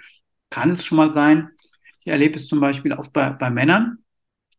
kann 0.51 0.71
es 0.71 0.85
schon 0.85 0.97
mal 0.97 1.11
sein. 1.11 1.51
Ich 2.05 2.11
erlebe 2.11 2.37
es 2.37 2.47
zum 2.47 2.61
Beispiel 2.61 2.93
auch 2.93 3.09
bei, 3.09 3.31
bei 3.31 3.51
Männern. 3.51 3.99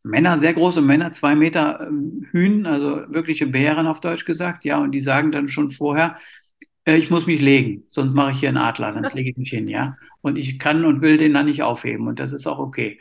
Männer, 0.03 0.37
sehr 0.37 0.53
große 0.53 0.81
Männer, 0.81 1.11
zwei 1.13 1.35
Meter 1.35 1.87
ähm, 1.87 2.27
Hühn, 2.31 2.67
also 2.67 3.11
wirkliche 3.11 3.47
Bären 3.47 3.87
auf 3.87 4.01
Deutsch 4.01 4.25
gesagt, 4.25 4.63
ja, 4.63 4.77
und 4.79 4.91
die 4.91 4.99
sagen 4.99 5.31
dann 5.31 5.47
schon 5.47 5.71
vorher, 5.71 6.17
äh, 6.85 6.97
ich 6.97 7.09
muss 7.09 7.25
mich 7.25 7.41
legen, 7.41 7.85
sonst 7.87 8.13
mache 8.13 8.31
ich 8.31 8.39
hier 8.39 8.49
einen 8.49 8.59
Adler, 8.59 8.91
dann 8.91 9.11
lege 9.15 9.31
ich 9.31 9.37
mich 9.37 9.49
hin, 9.49 9.67
ja. 9.67 9.97
Und 10.21 10.37
ich 10.37 10.59
kann 10.59 10.85
und 10.85 11.01
will 11.01 11.17
den 11.17 11.33
dann 11.33 11.47
nicht 11.47 11.63
aufheben 11.63 12.07
und 12.07 12.19
das 12.19 12.33
ist 12.33 12.45
auch 12.45 12.59
okay. 12.59 12.99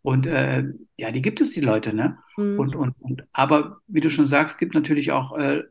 Und 0.00 0.26
äh, 0.26 0.64
ja, 0.96 1.10
die 1.10 1.20
gibt 1.20 1.40
es, 1.42 1.52
die 1.52 1.60
Leute, 1.60 1.92
ne? 1.92 2.18
Mhm. 2.38 2.58
Und, 2.58 2.74
und, 2.74 2.94
und, 3.00 3.24
aber 3.32 3.80
wie 3.86 4.00
du 4.00 4.08
schon 4.08 4.26
sagst, 4.26 4.58
gibt 4.58 4.74
natürlich 4.74 5.12
auch 5.12 5.36
äh, 5.36 5.64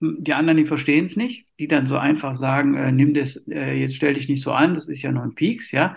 die 0.00 0.32
anderen, 0.32 0.56
die 0.56 0.66
verstehen 0.66 1.06
es 1.06 1.16
nicht, 1.16 1.46
die 1.58 1.68
dann 1.68 1.86
so 1.86 1.96
einfach 1.96 2.36
sagen, 2.36 2.74
äh, 2.74 2.92
nimm 2.92 3.14
das, 3.14 3.36
äh, 3.48 3.74
jetzt 3.80 3.96
stell 3.96 4.14
dich 4.14 4.28
nicht 4.28 4.42
so 4.42 4.52
an, 4.52 4.74
das 4.74 4.88
ist 4.88 5.02
ja 5.02 5.10
nur 5.10 5.22
ein 5.22 5.34
Peaks, 5.34 5.72
ja. 5.72 5.96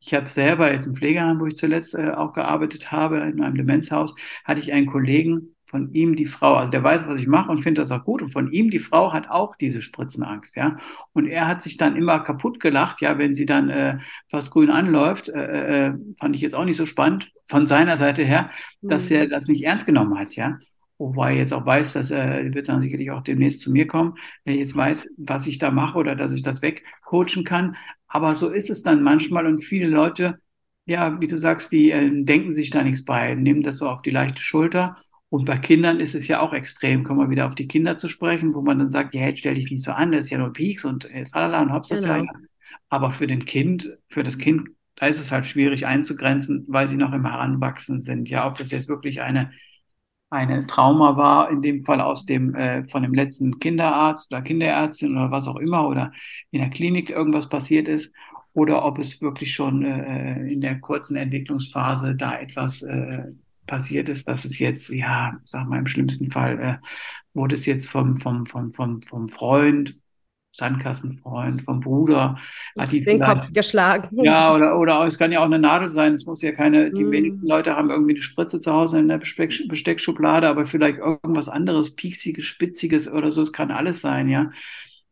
Ich 0.00 0.14
habe 0.14 0.26
selber 0.26 0.72
jetzt 0.72 0.86
im 0.86 0.96
Pflegeheim, 0.96 1.40
wo 1.40 1.46
ich 1.46 1.56
zuletzt 1.56 1.94
äh, 1.94 2.10
auch 2.10 2.32
gearbeitet 2.32 2.90
habe, 2.90 3.18
in 3.18 3.42
einem 3.42 3.56
Demenzhaus, 3.56 4.14
hatte 4.44 4.60
ich 4.60 4.72
einen 4.72 4.86
Kollegen, 4.86 5.54
von 5.74 5.92
ihm 5.92 6.14
die 6.14 6.26
Frau, 6.26 6.54
also 6.54 6.70
der 6.70 6.84
weiß, 6.84 7.08
was 7.08 7.18
ich 7.18 7.26
mache 7.26 7.50
und 7.50 7.60
findet 7.60 7.82
das 7.82 7.90
auch 7.90 8.04
gut. 8.04 8.22
Und 8.22 8.30
von 8.30 8.52
ihm 8.52 8.70
die 8.70 8.78
Frau 8.78 9.12
hat 9.12 9.28
auch 9.28 9.56
diese 9.56 9.82
Spritzenangst, 9.82 10.54
ja. 10.54 10.76
Und 11.12 11.26
er 11.26 11.48
hat 11.48 11.62
sich 11.62 11.76
dann 11.76 11.96
immer 11.96 12.20
kaputt 12.20 12.60
gelacht, 12.60 13.00
ja, 13.00 13.18
wenn 13.18 13.34
sie 13.34 13.44
dann 13.44 13.70
äh, 13.70 13.98
fast 14.30 14.52
grün 14.52 14.70
anläuft, 14.70 15.30
äh, 15.30 15.88
äh, 15.88 15.94
fand 16.20 16.36
ich 16.36 16.42
jetzt 16.42 16.54
auch 16.54 16.64
nicht 16.64 16.76
so 16.76 16.86
spannend 16.86 17.32
von 17.46 17.66
seiner 17.66 17.96
Seite 17.96 18.22
her, 18.22 18.50
dass 18.82 19.10
mhm. 19.10 19.16
er 19.16 19.26
das 19.26 19.48
nicht 19.48 19.64
ernst 19.64 19.84
genommen 19.84 20.16
hat, 20.16 20.36
ja. 20.36 20.58
Wobei 20.98 21.32
er 21.32 21.38
jetzt 21.38 21.52
auch 21.52 21.66
weiß, 21.66 21.92
dass 21.94 22.10
er 22.10 22.54
wird 22.54 22.68
dann 22.68 22.80
sicherlich 22.80 23.10
auch 23.10 23.22
demnächst 23.22 23.60
zu 23.60 23.70
mir 23.70 23.86
kommen, 23.86 24.14
er 24.44 24.54
jetzt 24.54 24.76
weiß, 24.76 25.08
was 25.16 25.46
ich 25.46 25.58
da 25.58 25.70
mache 25.70 25.98
oder 25.98 26.14
dass 26.14 26.32
ich 26.32 26.42
das 26.42 26.62
wegcoachen 26.62 27.44
kann. 27.44 27.76
Aber 28.06 28.36
so 28.36 28.50
ist 28.50 28.70
es 28.70 28.82
dann 28.82 29.02
manchmal 29.02 29.46
und 29.46 29.64
viele 29.64 29.88
Leute, 29.88 30.38
ja, 30.86 31.20
wie 31.20 31.26
du 31.26 31.38
sagst, 31.38 31.72
die 31.72 31.90
äh, 31.90 32.10
denken 32.24 32.54
sich 32.54 32.70
da 32.70 32.82
nichts 32.82 33.04
bei, 33.04 33.34
nehmen 33.34 33.62
das 33.62 33.78
so 33.78 33.88
auf 33.88 34.02
die 34.02 34.10
leichte 34.10 34.42
Schulter 34.42 34.96
und 35.34 35.46
bei 35.46 35.58
Kindern 35.58 35.98
ist 35.98 36.14
es 36.14 36.28
ja 36.28 36.38
auch 36.38 36.52
extrem, 36.52 37.02
kommen 37.02 37.18
wir 37.18 37.28
wieder 37.28 37.48
auf 37.48 37.56
die 37.56 37.66
Kinder 37.66 37.98
zu 37.98 38.08
sprechen, 38.08 38.54
wo 38.54 38.62
man 38.62 38.78
dann 38.78 38.90
sagt, 38.90 39.16
ja, 39.16 39.22
jetzt 39.22 39.40
stell 39.40 39.54
dich 39.54 39.68
nicht 39.68 39.82
so 39.82 39.90
an, 39.90 40.12
das 40.12 40.26
ist 40.26 40.30
ja 40.30 40.38
nur 40.38 40.52
Peaks 40.52 40.84
und 40.84 41.08
salala 41.24 41.60
und 41.60 41.72
hops, 41.72 41.88
genau. 41.88 42.18
ja. 42.18 42.32
Aber 42.88 43.10
für 43.10 43.26
den 43.26 43.44
Kind, 43.44 43.98
für 44.08 44.22
das 44.22 44.38
Kind, 44.38 44.68
da 44.94 45.08
ist 45.08 45.18
es 45.18 45.32
halt 45.32 45.48
schwierig 45.48 45.86
einzugrenzen, 45.86 46.64
weil 46.68 46.86
sie 46.86 46.96
noch 46.96 47.12
im 47.12 47.26
Heranwachsen 47.26 48.00
sind. 48.00 48.28
Ja, 48.28 48.46
ob 48.46 48.58
das 48.58 48.70
jetzt 48.70 48.86
wirklich 48.86 49.22
eine, 49.22 49.50
eine 50.34 50.66
Trauma 50.66 51.16
war, 51.16 51.50
in 51.50 51.62
dem 51.62 51.84
Fall 51.84 52.00
aus 52.00 52.26
dem, 52.26 52.54
äh, 52.54 52.86
von 52.88 53.02
dem 53.02 53.14
letzten 53.14 53.58
Kinderarzt 53.58 54.30
oder 54.32 54.42
Kinderärztin 54.42 55.16
oder 55.16 55.30
was 55.30 55.48
auch 55.48 55.56
immer, 55.56 55.88
oder 55.88 56.12
in 56.50 56.60
der 56.60 56.70
Klinik 56.70 57.10
irgendwas 57.10 57.48
passiert 57.48 57.88
ist, 57.88 58.14
oder 58.52 58.84
ob 58.84 58.98
es 58.98 59.20
wirklich 59.22 59.54
schon 59.54 59.84
äh, 59.84 60.46
in 60.52 60.60
der 60.60 60.80
kurzen 60.80 61.16
Entwicklungsphase 61.16 62.14
da 62.14 62.38
etwas 62.38 62.82
äh, 62.82 63.24
passiert 63.66 64.08
ist, 64.08 64.28
dass 64.28 64.44
es 64.44 64.58
jetzt, 64.58 64.90
ja, 64.90 65.38
sag 65.44 65.68
mal, 65.68 65.78
im 65.78 65.86
schlimmsten 65.86 66.30
Fall 66.30 66.60
äh, 66.60 66.76
wurde 67.32 67.54
es 67.54 67.66
jetzt 67.66 67.88
vom, 67.88 68.16
vom, 68.16 68.46
vom, 68.46 68.72
vom, 68.72 69.02
vom 69.02 69.28
Freund, 69.28 69.96
Sandkassenfreund, 70.54 71.62
vom 71.62 71.80
Bruder, 71.80 72.36
hat 72.78 72.92
die 72.92 73.00
den 73.00 73.20
Kopf 73.20 73.52
geschlagen. 73.52 74.08
Ja, 74.22 74.54
oder, 74.54 74.78
oder 74.78 75.04
es 75.06 75.18
kann 75.18 75.32
ja 75.32 75.40
auch 75.40 75.46
eine 75.46 75.58
Nadel 75.58 75.90
sein. 75.90 76.14
Es 76.14 76.26
muss 76.26 76.42
ja 76.42 76.52
keine, 76.52 76.92
die 76.92 77.04
mm. 77.04 77.10
wenigsten 77.10 77.46
Leute 77.46 77.74
haben 77.74 77.90
irgendwie 77.90 78.14
eine 78.14 78.22
Spritze 78.22 78.60
zu 78.60 78.72
Hause 78.72 79.00
in 79.00 79.08
der 79.08 79.18
Besteck, 79.18 79.52
Besteckschublade, 79.68 80.48
aber 80.48 80.64
vielleicht 80.64 80.98
irgendwas 80.98 81.48
anderes, 81.48 81.96
pieksiges, 81.96 82.44
spitziges 82.44 83.10
oder 83.10 83.32
so. 83.32 83.42
Es 83.42 83.52
kann 83.52 83.70
alles 83.70 84.00
sein, 84.00 84.28
ja 84.28 84.50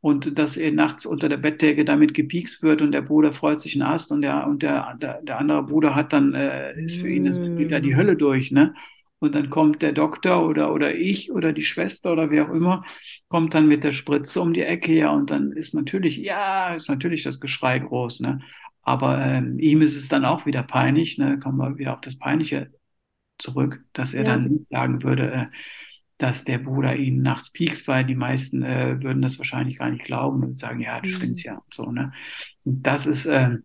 und 0.02 0.36
dass 0.36 0.56
er 0.56 0.72
nachts 0.72 1.06
unter 1.06 1.28
der 1.28 1.36
Bettdecke 1.36 1.84
damit 1.84 2.12
gepiekst 2.12 2.62
wird 2.64 2.82
und 2.82 2.90
der 2.90 3.02
Bruder 3.02 3.32
freut 3.32 3.60
sich 3.60 3.74
einen 3.74 3.82
Ast 3.82 4.10
und 4.10 4.22
der 4.22 4.48
und 4.48 4.62
der, 4.62 4.98
der, 5.00 5.22
der 5.22 5.38
andere 5.38 5.62
Bruder 5.62 5.94
hat 5.94 6.12
dann 6.12 6.34
äh, 6.34 6.78
ist 6.82 7.00
für 7.00 7.08
ihn 7.08 7.24
das 7.24 7.38
geht 7.38 7.70
da 7.70 7.78
die 7.78 7.94
Hölle 7.94 8.16
durch, 8.16 8.50
ne? 8.50 8.74
Und 9.22 9.36
dann 9.36 9.50
kommt 9.50 9.82
der 9.82 9.92
Doktor 9.92 10.44
oder 10.44 10.72
oder 10.74 10.96
ich 10.96 11.30
oder 11.30 11.52
die 11.52 11.62
Schwester 11.62 12.12
oder 12.12 12.30
wer 12.30 12.46
auch 12.46 12.52
immer 12.52 12.82
kommt 13.28 13.54
dann 13.54 13.68
mit 13.68 13.84
der 13.84 13.92
Spritze 13.92 14.40
um 14.40 14.52
die 14.52 14.62
Ecke 14.62 14.92
ja 14.92 15.10
und 15.10 15.30
dann 15.30 15.52
ist 15.52 15.74
natürlich 15.74 16.16
ja 16.16 16.74
ist 16.74 16.88
natürlich 16.88 17.22
das 17.22 17.38
Geschrei 17.38 17.78
groß, 17.78 18.18
ne? 18.18 18.40
Aber 18.82 19.24
ähm, 19.24 19.60
ihm 19.60 19.80
ist 19.80 19.96
es 19.96 20.08
dann 20.08 20.24
auch 20.24 20.44
wieder 20.44 20.64
peinlich, 20.64 21.18
ne? 21.18 21.38
Kommen 21.38 21.58
wir 21.58 21.78
wieder 21.78 21.94
auf 21.94 22.00
das 22.00 22.18
Peinliche 22.18 22.72
zurück, 23.38 23.84
dass 23.92 24.12
er 24.12 24.24
ja. 24.24 24.32
dann 24.32 24.64
sagen 24.68 25.04
würde, 25.04 25.30
äh, 25.30 25.46
dass 26.18 26.44
der 26.44 26.58
Bruder 26.58 26.96
ihn 26.96 27.22
nachts 27.22 27.50
piekst, 27.52 27.86
weil 27.86 28.04
die 28.04 28.16
meisten 28.16 28.64
äh, 28.64 29.00
würden 29.02 29.22
das 29.22 29.38
wahrscheinlich 29.38 29.78
gar 29.78 29.90
nicht 29.90 30.04
glauben 30.04 30.42
und 30.42 30.58
sagen, 30.58 30.80
ja, 30.80 31.00
du 31.00 31.08
mhm. 31.08 31.12
spinnst 31.12 31.44
ja 31.44 31.54
und 31.54 31.74
so. 31.74 31.92
Ne? 31.92 32.12
Und 32.64 32.82
das 32.84 33.06
ist, 33.06 33.26
äh, 33.26 33.58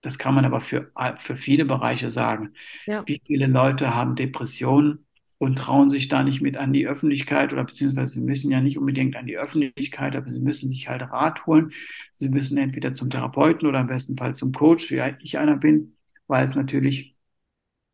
das 0.00 0.18
kann 0.18 0.34
man 0.34 0.44
aber 0.44 0.60
für, 0.60 0.90
für 1.18 1.36
viele 1.36 1.64
Bereiche 1.64 2.10
sagen. 2.10 2.54
Ja. 2.86 3.02
Wie 3.06 3.20
viele 3.26 3.46
Leute 3.46 3.94
haben 3.94 4.16
Depressionen 4.16 5.06
und 5.38 5.56
trauen 5.56 5.88
sich 5.88 6.08
da 6.08 6.22
nicht 6.22 6.40
mit 6.40 6.56
an 6.56 6.72
die 6.72 6.86
Öffentlichkeit 6.86 7.52
oder 7.52 7.64
beziehungsweise 7.64 8.14
sie 8.14 8.20
müssen 8.20 8.50
ja 8.50 8.60
nicht 8.60 8.78
unbedingt 8.78 9.16
an 9.16 9.26
die 9.26 9.38
Öffentlichkeit, 9.38 10.16
aber 10.16 10.30
sie 10.30 10.40
müssen 10.40 10.68
sich 10.68 10.88
halt 10.88 11.02
Rat 11.02 11.46
holen. 11.46 11.72
Sie 12.12 12.28
müssen 12.28 12.58
entweder 12.58 12.94
zum 12.94 13.10
Therapeuten 13.10 13.68
oder 13.68 13.80
im 13.80 13.86
besten 13.86 14.16
Fall 14.16 14.34
zum 14.34 14.52
Coach, 14.52 14.90
wie 14.90 15.00
ich 15.22 15.38
einer 15.38 15.56
bin, 15.56 15.96
weil 16.26 16.44
es 16.44 16.54
natürlich 16.54 17.16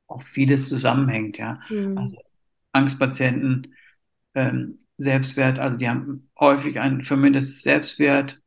auch 0.07 0.23
vieles 0.23 0.69
zusammenhängt, 0.69 1.39
ja. 1.39 1.61
Mhm. 1.69 1.99
Also 1.99 2.19
Angstpatienten 2.73 3.75
ähm, 4.35 4.79
Selbstwert, 4.97 5.59
also 5.59 5.77
die 5.77 5.89
haben 5.89 6.31
häufig 6.39 6.81
ein 6.81 7.05
vermindertes 7.05 7.63
Selbstwert. 7.63 8.43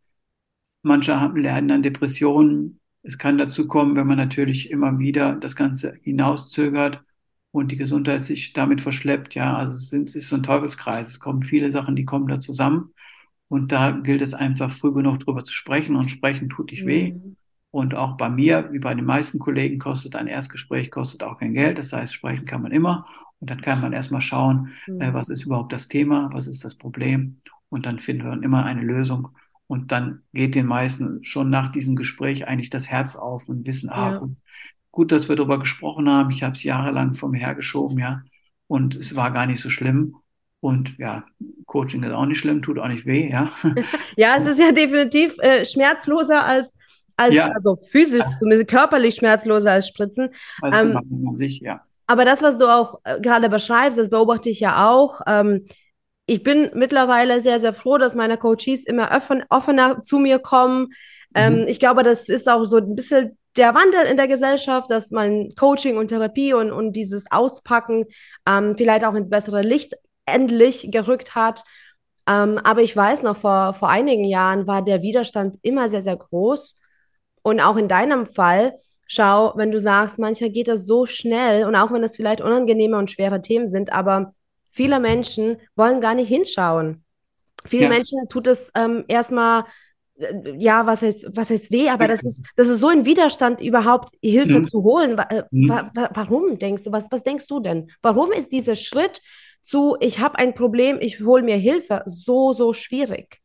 Manche 0.81 1.19
haben, 1.19 1.37
lernen 1.37 1.71
an 1.71 1.83
Depressionen. 1.83 2.79
Es 3.03 3.17
kann 3.17 3.37
dazu 3.37 3.67
kommen, 3.67 3.95
wenn 3.95 4.07
man 4.07 4.17
natürlich 4.17 4.69
immer 4.69 4.99
wieder 4.99 5.35
das 5.35 5.55
Ganze 5.55 5.93
hinauszögert 6.01 7.01
und 7.51 7.71
die 7.71 7.77
Gesundheit 7.77 8.25
sich 8.25 8.53
damit 8.53 8.81
verschleppt. 8.81 9.35
Ja, 9.35 9.55
also 9.55 9.75
es, 9.75 9.89
sind, 9.89 10.09
es 10.09 10.15
ist 10.15 10.29
so 10.29 10.35
ein 10.35 10.43
Teufelskreis. 10.43 11.09
Es 11.09 11.19
kommen 11.19 11.43
viele 11.43 11.69
Sachen, 11.69 11.95
die 11.95 12.05
kommen 12.05 12.27
da 12.27 12.39
zusammen. 12.39 12.93
Und 13.47 13.71
da 13.71 13.91
gilt 13.91 14.21
es 14.21 14.33
einfach 14.33 14.71
früh 14.71 14.93
genug 14.93 15.21
drüber 15.21 15.43
zu 15.43 15.53
sprechen 15.53 15.95
und 15.95 16.09
sprechen 16.09 16.49
tut 16.49 16.71
nicht 16.71 16.85
weh. 16.85 17.13
Mhm. 17.13 17.37
Und 17.71 17.95
auch 17.95 18.17
bei 18.17 18.29
mir, 18.29 18.69
wie 18.71 18.79
bei 18.79 18.93
den 18.93 19.05
meisten 19.05 19.39
Kollegen, 19.39 19.79
kostet 19.79 20.15
ein 20.15 20.27
Erstgespräch, 20.27 20.91
kostet 20.91 21.23
auch 21.23 21.39
kein 21.39 21.53
Geld. 21.53 21.77
Das 21.77 21.93
heißt, 21.93 22.13
sprechen 22.13 22.45
kann 22.45 22.61
man 22.61 22.71
immer. 22.71 23.05
Und 23.39 23.49
dann 23.49 23.61
kann 23.61 23.81
man 23.81 23.93
erstmal 23.93 24.21
schauen, 24.21 24.71
mhm. 24.87 25.01
äh, 25.01 25.13
was 25.13 25.29
ist 25.29 25.45
überhaupt 25.45 25.71
das 25.71 25.87
Thema, 25.87 26.29
was 26.33 26.47
ist 26.47 26.65
das 26.65 26.75
Problem. 26.75 27.41
Und 27.69 27.85
dann 27.85 27.99
finden 27.99 28.25
wir 28.25 28.43
immer 28.43 28.65
eine 28.65 28.81
Lösung. 28.81 29.29
Und 29.67 29.91
dann 29.91 30.23
geht 30.33 30.55
den 30.55 30.65
meisten 30.65 31.23
schon 31.23 31.49
nach 31.49 31.71
diesem 31.71 31.95
Gespräch 31.95 32.47
eigentlich 32.47 32.69
das 32.69 32.87
Herz 32.87 33.15
auf 33.15 33.49
und 33.49 33.67
wissen, 33.67 33.89
ah, 33.89 34.11
ja. 34.11 34.17
gut, 34.19 34.37
gut, 34.91 35.11
dass 35.11 35.27
wir 35.27 35.35
darüber 35.35 35.59
gesprochen 35.59 36.09
haben. 36.09 36.31
Ich 36.31 36.43
habe 36.43 36.53
es 36.53 36.63
jahrelang 36.63 37.15
vor 37.15 37.29
mir 37.29 37.39
hergeschoben, 37.39 37.99
ja. 37.99 38.23
Und 38.67 38.95
es 38.95 39.15
war 39.15 39.31
gar 39.31 39.45
nicht 39.45 39.61
so 39.61 39.69
schlimm. 39.69 40.15
Und 40.59 40.97
ja, 40.97 41.25
Coaching 41.65 42.03
ist 42.03 42.11
auch 42.11 42.25
nicht 42.25 42.39
schlimm, 42.39 42.61
tut 42.61 42.79
auch 42.79 42.87
nicht 42.87 43.05
weh, 43.05 43.29
ja. 43.29 43.51
ja, 44.17 44.35
es 44.37 44.47
ist 44.47 44.59
ja 44.59 44.71
definitiv 44.71 45.37
äh, 45.39 45.65
schmerzloser 45.65 46.45
als 46.45 46.75
als 47.17 47.35
ja. 47.35 47.47
also 47.47 47.77
physisch, 47.91 48.23
zumindest 48.39 48.69
körperlich 48.69 49.15
schmerzloser 49.15 49.71
als 49.71 49.87
Spritzen. 49.87 50.29
Also 50.61 50.99
ähm, 50.99 51.35
sich, 51.35 51.59
ja. 51.59 51.81
Aber 52.05 52.23
das, 52.23 52.41
was 52.41 52.57
du 52.57 52.67
auch 52.67 53.01
äh, 53.03 53.19
gerade 53.19 53.49
beschreibst, 53.49 53.99
das 53.99 54.09
beobachte 54.09 54.49
ich 54.49 54.59
ja 54.59 54.87
auch. 54.89 55.21
Ähm, 55.27 55.65
ich 56.27 56.43
bin 56.43 56.69
mittlerweile 56.73 57.39
sehr, 57.39 57.59
sehr 57.59 57.73
froh, 57.73 57.97
dass 57.97 58.13
meine 58.13 58.37
Coaches 58.37 58.85
immer 58.85 59.11
offen, 59.15 59.43
offener 59.49 60.03
zu 60.03 60.19
mir 60.19 60.39
kommen. 60.39 60.89
Ähm, 61.33 61.61
mhm. 61.61 61.67
Ich 61.67 61.79
glaube, 61.79 62.03
das 62.03 62.27
ist 62.27 62.49
auch 62.49 62.65
so 62.65 62.77
ein 62.77 62.95
bisschen 62.95 63.37
der 63.55 63.73
Wandel 63.73 64.03
in 64.11 64.17
der 64.17 64.27
Gesellschaft, 64.27 64.91
dass 64.91 65.09
man 65.09 65.55
Coaching 65.55 65.97
und 65.97 66.07
Therapie 66.07 66.53
und, 66.53 66.71
und 66.71 66.91
dieses 66.97 67.31
Auspacken 67.31 68.05
ähm, 68.45 68.75
vielleicht 68.77 69.05
auch 69.05 69.15
ins 69.15 69.29
bessere 69.29 69.61
Licht 69.61 69.93
endlich 70.25 70.89
gerückt 70.91 71.33
hat. 71.33 71.63
Ähm, 72.29 72.59
aber 72.61 72.81
ich 72.81 72.93
weiß 72.93 73.23
noch, 73.23 73.37
vor, 73.37 73.73
vor 73.73 73.89
einigen 73.89 74.25
Jahren 74.25 74.67
war 74.67 74.83
der 74.83 75.01
Widerstand 75.01 75.57
immer 75.61 75.87
sehr, 75.87 76.01
sehr 76.01 76.17
groß. 76.17 76.77
Und 77.41 77.61
auch 77.61 77.77
in 77.77 77.87
deinem 77.87 78.25
Fall, 78.25 78.73
schau, 79.07 79.53
wenn 79.55 79.71
du 79.71 79.79
sagst, 79.79 80.19
mancher 80.19 80.49
geht 80.49 80.67
das 80.67 80.85
so 80.85 81.05
schnell 81.05 81.65
und 81.65 81.75
auch 81.77 81.91
wenn 81.93 82.03
es 82.03 82.17
vielleicht 82.17 82.41
unangenehme 82.41 82.97
und 82.97 83.09
schwere 83.09 83.41
Themen 83.41 83.67
sind, 83.67 83.93
aber 83.93 84.33
viele 84.77 84.99
Menschen 84.99 85.57
wollen 85.75 86.01
gar 86.01 86.15
nicht 86.15 86.29
hinschauen. 86.29 87.03
Vielen 87.65 87.83
Ja. 87.83 87.89
Menschen 87.89 88.19
tut 88.29 88.47
es 88.47 88.71
ähm, 88.75 89.03
erstmal, 89.07 89.65
äh, 90.19 90.33
ja, 90.57 90.85
was 90.85 91.01
heißt, 91.01 91.27
was 91.35 91.49
heißt 91.49 91.71
weh, 91.71 91.89
aber 91.89 92.07
das 92.07 92.23
ist, 92.23 92.43
das 92.55 92.69
ist 92.69 92.79
so 92.79 92.87
ein 92.87 93.05
Widerstand, 93.05 93.59
überhaupt 93.61 94.09
Hilfe 94.21 94.59
Mhm. 94.59 94.65
zu 94.65 94.83
holen. 94.83 95.17
Äh, 95.17 95.43
Mhm. 95.51 95.69
wa 95.69 95.91
wa 95.93 96.09
warum 96.13 96.57
denkst 96.59 96.83
du, 96.85 96.91
was, 96.91 97.07
was 97.11 97.23
denkst 97.23 97.47
du 97.47 97.59
denn? 97.59 97.91
Warum 98.01 98.31
ist 98.31 98.51
dieser 98.53 98.75
Schritt 98.75 99.21
zu, 99.61 99.97
ich 99.99 100.19
habe 100.19 100.37
ein 100.39 100.53
Problem, 100.53 100.97
ich 101.01 101.19
hole 101.19 101.43
mir 101.43 101.57
Hilfe, 101.57 102.03
so, 102.05 102.53
so 102.53 102.73
schwierig? 102.73 103.41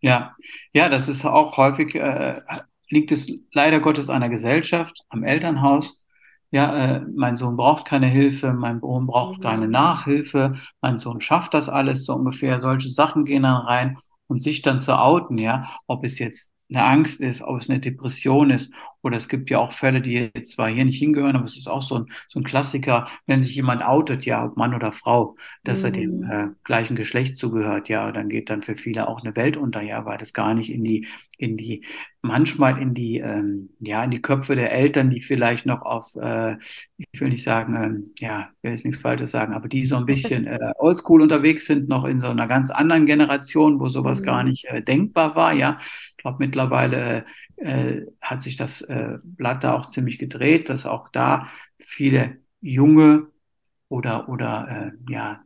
Ja, 0.00 0.34
ja, 0.72 0.88
das 0.88 1.08
ist 1.08 1.24
auch 1.24 1.56
häufig, 1.56 1.94
äh, 1.94 2.40
liegt 2.88 3.12
es 3.12 3.30
leider 3.52 3.80
Gottes 3.80 4.08
an 4.10 4.20
der 4.20 4.30
Gesellschaft, 4.30 4.96
am 5.10 5.24
Elternhaus. 5.24 6.04
Ja, 6.50 6.96
äh, 6.96 7.00
mein 7.14 7.36
Sohn 7.36 7.56
braucht 7.56 7.84
keine 7.86 8.06
Hilfe, 8.06 8.52
mein 8.54 8.80
Sohn 8.80 9.06
braucht 9.06 9.42
keine 9.42 9.66
Mhm. 9.66 9.72
Nachhilfe, 9.72 10.54
mein 10.80 10.96
Sohn 10.98 11.20
schafft 11.20 11.52
das 11.54 11.68
alles 11.68 12.04
so 12.06 12.14
ungefähr. 12.14 12.60
Solche 12.60 12.88
Sachen 12.90 13.24
gehen 13.26 13.42
dann 13.42 13.66
rein 13.66 13.98
und 14.28 14.40
sich 14.42 14.62
dann 14.62 14.80
zu 14.80 14.98
outen, 14.98 15.36
ja, 15.38 15.64
ob 15.86 16.04
es 16.04 16.18
jetzt 16.18 16.50
eine 16.70 16.84
Angst 16.84 17.20
ist, 17.20 17.42
ob 17.42 17.60
es 17.60 17.68
eine 17.70 17.80
Depression 17.80 18.50
ist 18.50 18.72
oder 19.02 19.16
es 19.16 19.28
gibt 19.28 19.50
ja 19.50 19.58
auch 19.58 19.72
Fälle, 19.72 20.00
die 20.00 20.30
jetzt 20.34 20.52
zwar 20.52 20.68
hier 20.68 20.84
nicht 20.84 20.98
hingehören, 20.98 21.36
aber 21.36 21.44
es 21.46 21.56
ist 21.56 21.68
auch 21.68 21.82
so 21.82 21.96
ein, 22.00 22.06
so 22.28 22.40
ein 22.40 22.44
Klassiker, 22.44 23.08
wenn 23.26 23.42
sich 23.42 23.54
jemand 23.54 23.82
outet, 23.84 24.24
ja, 24.24 24.44
ob 24.44 24.56
Mann 24.56 24.74
oder 24.74 24.92
Frau, 24.92 25.36
dass 25.64 25.84
er 25.84 25.90
dem 25.92 26.22
Mhm. 26.22 26.30
äh, 26.30 26.48
gleichen 26.64 26.96
Geschlecht 26.96 27.36
zugehört, 27.36 27.88
ja, 27.88 28.12
dann 28.12 28.28
geht 28.28 28.50
dann 28.50 28.62
für 28.62 28.76
viele 28.76 29.08
auch 29.08 29.22
eine 29.22 29.36
Welt 29.36 29.56
unter, 29.56 29.82
ja, 29.82 30.04
weil 30.04 30.18
das 30.18 30.32
gar 30.32 30.54
nicht 30.54 30.70
in 30.70 30.84
die, 30.84 31.06
in 31.36 31.56
die, 31.56 31.84
manchmal 32.22 32.80
in 32.82 32.94
die, 32.94 33.18
ähm, 33.18 33.70
ja, 33.78 34.02
in 34.04 34.10
die 34.10 34.20
Köpfe 34.22 34.56
der 34.56 34.72
Eltern, 34.72 35.10
die 35.10 35.22
vielleicht 35.22 35.66
noch 35.66 35.82
auf, 35.82 36.14
äh, 36.16 36.56
ich 37.12 37.20
will 37.20 37.28
nicht 37.30 37.42
sagen, 37.44 37.74
ähm, 37.76 38.12
ja, 38.18 38.50
ich 38.56 38.62
will 38.64 38.70
jetzt 38.72 38.84
nichts 38.84 39.00
Falsches 39.00 39.30
sagen, 39.30 39.54
aber 39.54 39.68
die 39.68 39.84
so 39.84 39.96
ein 39.96 40.06
bisschen 40.06 40.46
äh, 40.46 40.58
oldschool 40.78 41.22
unterwegs 41.22 41.66
sind, 41.66 41.88
noch 41.88 42.04
in 42.04 42.20
so 42.20 42.26
einer 42.28 42.46
ganz 42.46 42.70
anderen 42.70 43.06
Generation, 43.06 43.80
wo 43.80 43.88
sowas 43.88 44.22
gar 44.22 44.42
Mhm. 44.42 44.44
nicht 44.44 44.64
äh, 44.66 44.82
denkbar 44.82 45.36
war, 45.36 45.52
ja. 45.52 45.78
Glaube, 46.28 46.44
mittlerweile 46.44 47.26
äh, 47.56 48.02
hat 48.20 48.42
sich 48.42 48.56
das 48.56 48.82
äh, 48.82 49.18
Blatt 49.22 49.64
da 49.64 49.74
auch 49.74 49.88
ziemlich 49.90 50.18
gedreht, 50.18 50.68
dass 50.68 50.86
auch 50.86 51.08
da 51.08 51.48
viele 51.78 52.38
junge 52.60 53.26
oder, 53.88 54.28
oder 54.28 54.92
äh, 55.08 55.12
ja, 55.12 55.42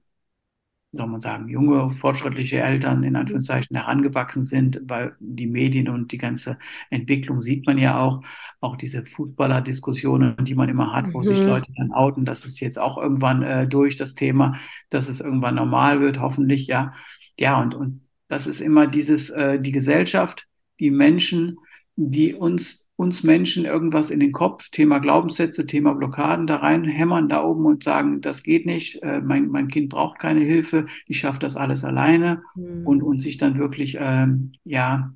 soll 0.94 1.06
man 1.06 1.22
sagen, 1.22 1.48
junge, 1.48 1.94
fortschrittliche 1.94 2.60
Eltern 2.60 3.02
in 3.02 3.16
Anführungszeichen 3.16 3.74
herangewachsen 3.76 4.44
sind, 4.44 4.80
weil 4.84 5.16
die 5.20 5.46
Medien 5.46 5.88
und 5.88 6.12
die 6.12 6.18
ganze 6.18 6.58
Entwicklung 6.90 7.40
sieht 7.40 7.66
man 7.66 7.78
ja 7.78 7.98
auch, 7.98 8.22
auch 8.60 8.76
diese 8.76 9.06
Fußballer-Diskussionen, 9.06 10.36
die 10.44 10.54
man 10.54 10.68
immer 10.68 10.92
hat, 10.92 11.14
wo 11.14 11.22
sich 11.22 11.44
Mhm. 11.44 11.46
Leute 11.46 11.72
dann 11.76 11.92
outen, 11.92 12.26
das 12.26 12.44
ist 12.44 12.60
jetzt 12.60 12.78
auch 12.78 12.98
irgendwann 12.98 13.42
äh, 13.42 13.66
durch 13.66 13.96
das 13.96 14.12
Thema, 14.14 14.56
dass 14.90 15.08
es 15.08 15.20
irgendwann 15.20 15.54
normal 15.54 16.00
wird, 16.00 16.20
hoffentlich, 16.20 16.66
ja. 16.66 16.92
Ja, 17.38 17.60
und, 17.62 17.74
und 17.74 18.06
das 18.28 18.46
ist 18.46 18.60
immer 18.60 18.86
dieses, 18.86 19.30
äh, 19.30 19.58
die 19.60 19.72
Gesellschaft, 19.72 20.46
die 20.82 20.92
Menschen, 20.92 21.58
die 21.96 22.34
uns, 22.34 22.90
uns 22.96 23.24
Menschen 23.24 23.66
irgendwas 23.66 24.10
in 24.10 24.20
den 24.20 24.32
Kopf, 24.32 24.70
Thema 24.70 25.00
Glaubenssätze, 25.00 25.66
Thema 25.66 25.94
Blockaden 25.94 26.48
da 26.48 26.58
reinhämmern 26.58 27.30
da 27.30 27.44
oben 27.44 27.66
und 27.66 27.84
sagen, 27.84 28.22
das 28.22 28.44
geht 28.44 28.66
nicht, 28.66 29.02
äh, 29.04 29.22
mein, 29.22 29.48
mein 29.48 29.68
Kind 29.68 29.90
braucht 29.90 30.20
keine 30.20 30.42
Hilfe, 30.42 30.86
ich 31.08 31.20
schaffe 31.20 31.40
das 31.40 31.56
alles 31.56 31.84
alleine 31.84 32.44
und, 32.82 33.02
Mhm. 33.02 33.06
und 33.06 33.20
sich 33.20 33.38
dann 33.38 33.58
wirklich, 33.58 33.98
ähm, 34.00 34.54
ja, 34.64 35.14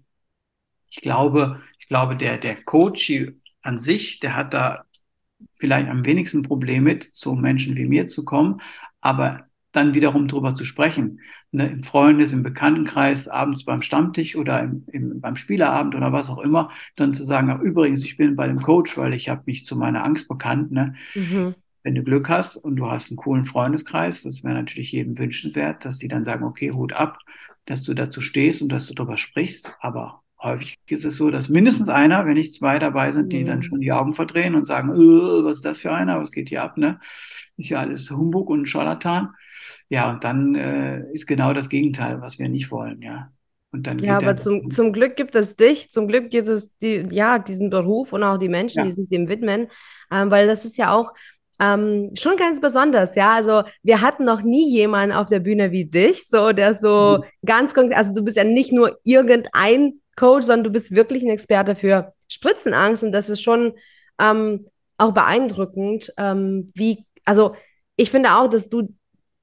ich 0.90 1.00
glaube, 1.02 1.62
ich 1.78 1.88
glaube, 1.88 2.16
der, 2.16 2.38
der 2.38 2.56
Coach 2.64 3.12
an 3.62 3.78
sich, 3.78 4.20
der 4.20 4.36
hat 4.36 4.54
da 4.54 4.84
vielleicht 5.54 5.88
am 5.88 6.04
wenigsten 6.06 6.42
Problem 6.42 6.84
mit, 6.84 7.04
zu 7.04 7.34
Menschen 7.34 7.76
wie 7.76 7.86
mir 7.86 8.06
zu 8.06 8.24
kommen, 8.24 8.60
aber 9.00 9.48
dann 9.76 9.94
wiederum 9.94 10.28
drüber 10.28 10.54
zu 10.54 10.64
sprechen, 10.64 11.20
ne, 11.52 11.68
im 11.68 11.82
Freundes-, 11.82 12.32
im 12.32 12.42
Bekanntenkreis, 12.42 13.28
abends 13.28 13.64
beim 13.64 13.82
Stammtisch 13.82 14.36
oder 14.36 14.62
im, 14.62 14.84
im, 14.92 15.20
beim 15.20 15.36
Spieleabend 15.36 15.94
oder 15.94 16.12
was 16.12 16.30
auch 16.30 16.38
immer, 16.38 16.70
dann 16.96 17.14
zu 17.14 17.24
sagen, 17.24 17.50
ach, 17.50 17.60
übrigens, 17.60 18.04
ich 18.04 18.16
bin 18.16 18.36
bei 18.36 18.46
dem 18.48 18.62
Coach, 18.62 18.96
weil 18.98 19.14
ich 19.14 19.28
habe 19.28 19.42
mich 19.46 19.66
zu 19.66 19.76
meiner 19.76 20.04
Angst 20.04 20.28
bekannt. 20.28 20.72
Ne? 20.72 20.94
Mhm. 21.14 21.54
Wenn 21.82 21.94
du 21.94 22.02
Glück 22.02 22.28
hast 22.28 22.56
und 22.56 22.76
du 22.76 22.90
hast 22.90 23.10
einen 23.10 23.16
coolen 23.16 23.44
Freundeskreis, 23.44 24.22
das 24.22 24.42
wäre 24.44 24.54
natürlich 24.54 24.92
jedem 24.92 25.16
wünschenswert, 25.18 25.84
dass 25.84 25.98
die 25.98 26.08
dann 26.08 26.24
sagen, 26.24 26.44
okay, 26.44 26.72
Hut 26.72 26.92
ab, 26.92 27.18
dass 27.64 27.82
du 27.82 27.94
dazu 27.94 28.20
stehst 28.20 28.62
und 28.62 28.70
dass 28.70 28.86
du 28.86 28.94
darüber 28.94 29.16
sprichst, 29.16 29.76
aber 29.80 30.22
Häufig 30.42 30.76
ist 30.86 31.06
es 31.06 31.16
so, 31.16 31.30
dass 31.30 31.48
mindestens 31.48 31.88
einer, 31.88 32.26
wenn 32.26 32.34
nicht 32.34 32.54
zwei 32.54 32.78
dabei 32.78 33.10
sind, 33.10 33.32
die 33.32 33.42
dann 33.42 33.62
Mhm. 33.62 33.62
schon 33.62 33.80
die 33.80 33.90
Augen 33.92 34.12
verdrehen 34.12 34.54
und 34.54 34.66
sagen, 34.66 34.90
äh, 34.90 35.44
was 35.44 35.56
ist 35.58 35.64
das 35.64 35.78
für 35.80 35.92
einer, 35.92 36.20
was 36.20 36.30
geht 36.30 36.50
hier 36.50 36.62
ab, 36.62 36.76
ne? 36.76 37.00
Ist 37.56 37.70
ja 37.70 37.80
alles 37.80 38.10
Humbug 38.10 38.50
und 38.50 38.66
Scharlatan. 38.66 39.30
Ja, 39.88 40.10
und 40.10 40.24
dann 40.24 40.54
äh, 40.54 41.02
ist 41.12 41.26
genau 41.26 41.52
das 41.52 41.68
Gegenteil, 41.68 42.20
was 42.20 42.38
wir 42.38 42.48
nicht 42.48 42.70
wollen, 42.70 43.02
ja. 43.02 43.30
Und 43.72 43.86
dann 43.86 43.98
Ja, 43.98 44.16
aber 44.16 44.36
zum, 44.36 44.70
zum 44.70 44.92
Glück 44.92 45.16
gibt 45.16 45.34
es 45.34 45.56
dich, 45.56 45.90
zum 45.90 46.08
Glück 46.08 46.30
gibt 46.30 46.48
es 46.48 46.76
die, 46.78 47.06
ja, 47.10 47.38
diesen 47.38 47.70
Beruf 47.70 48.12
und 48.12 48.22
auch 48.22 48.38
die 48.38 48.48
Menschen, 48.48 48.82
die 48.82 48.88
ja, 48.88 48.94
sich 48.94 49.08
dem 49.08 49.28
widmen, 49.28 49.68
ähm, 50.10 50.30
weil 50.30 50.46
das 50.46 50.64
ist 50.64 50.78
ja 50.78 50.92
auch 50.92 51.12
ähm, 51.58 52.10
schon 52.14 52.36
ganz 52.36 52.60
besonders, 52.60 53.14
ja. 53.16 53.34
Also 53.34 53.62
wir 53.82 54.00
hatten 54.00 54.24
noch 54.24 54.42
nie 54.42 54.70
jemanden 54.70 55.14
auf 55.14 55.26
der 55.26 55.40
Bühne 55.40 55.72
wie 55.72 55.86
dich, 55.86 56.26
so 56.28 56.52
der 56.52 56.74
so 56.74 57.24
ganz 57.44 57.74
konkret, 57.74 57.96
also 57.98 58.12
du 58.12 58.22
bist 58.22 58.36
ja 58.36 58.44
nicht 58.44 58.72
nur 58.72 58.98
irgendein 59.04 60.00
Coach, 60.16 60.46
sondern 60.46 60.64
du 60.64 60.70
bist 60.70 60.94
wirklich 60.94 61.22
ein 61.22 61.30
Experte 61.30 61.74
für 61.74 62.12
Spritzenangst 62.28 63.04
und 63.04 63.12
das 63.12 63.30
ist 63.30 63.42
schon 63.42 63.74
ähm, 64.20 64.66
auch 64.98 65.12
beeindruckend, 65.12 66.12
ähm, 66.16 66.70
wie, 66.74 67.04
also 67.24 67.54
ich 67.96 68.10
finde 68.10 68.32
auch, 68.32 68.48
dass 68.48 68.68
du 68.68 68.94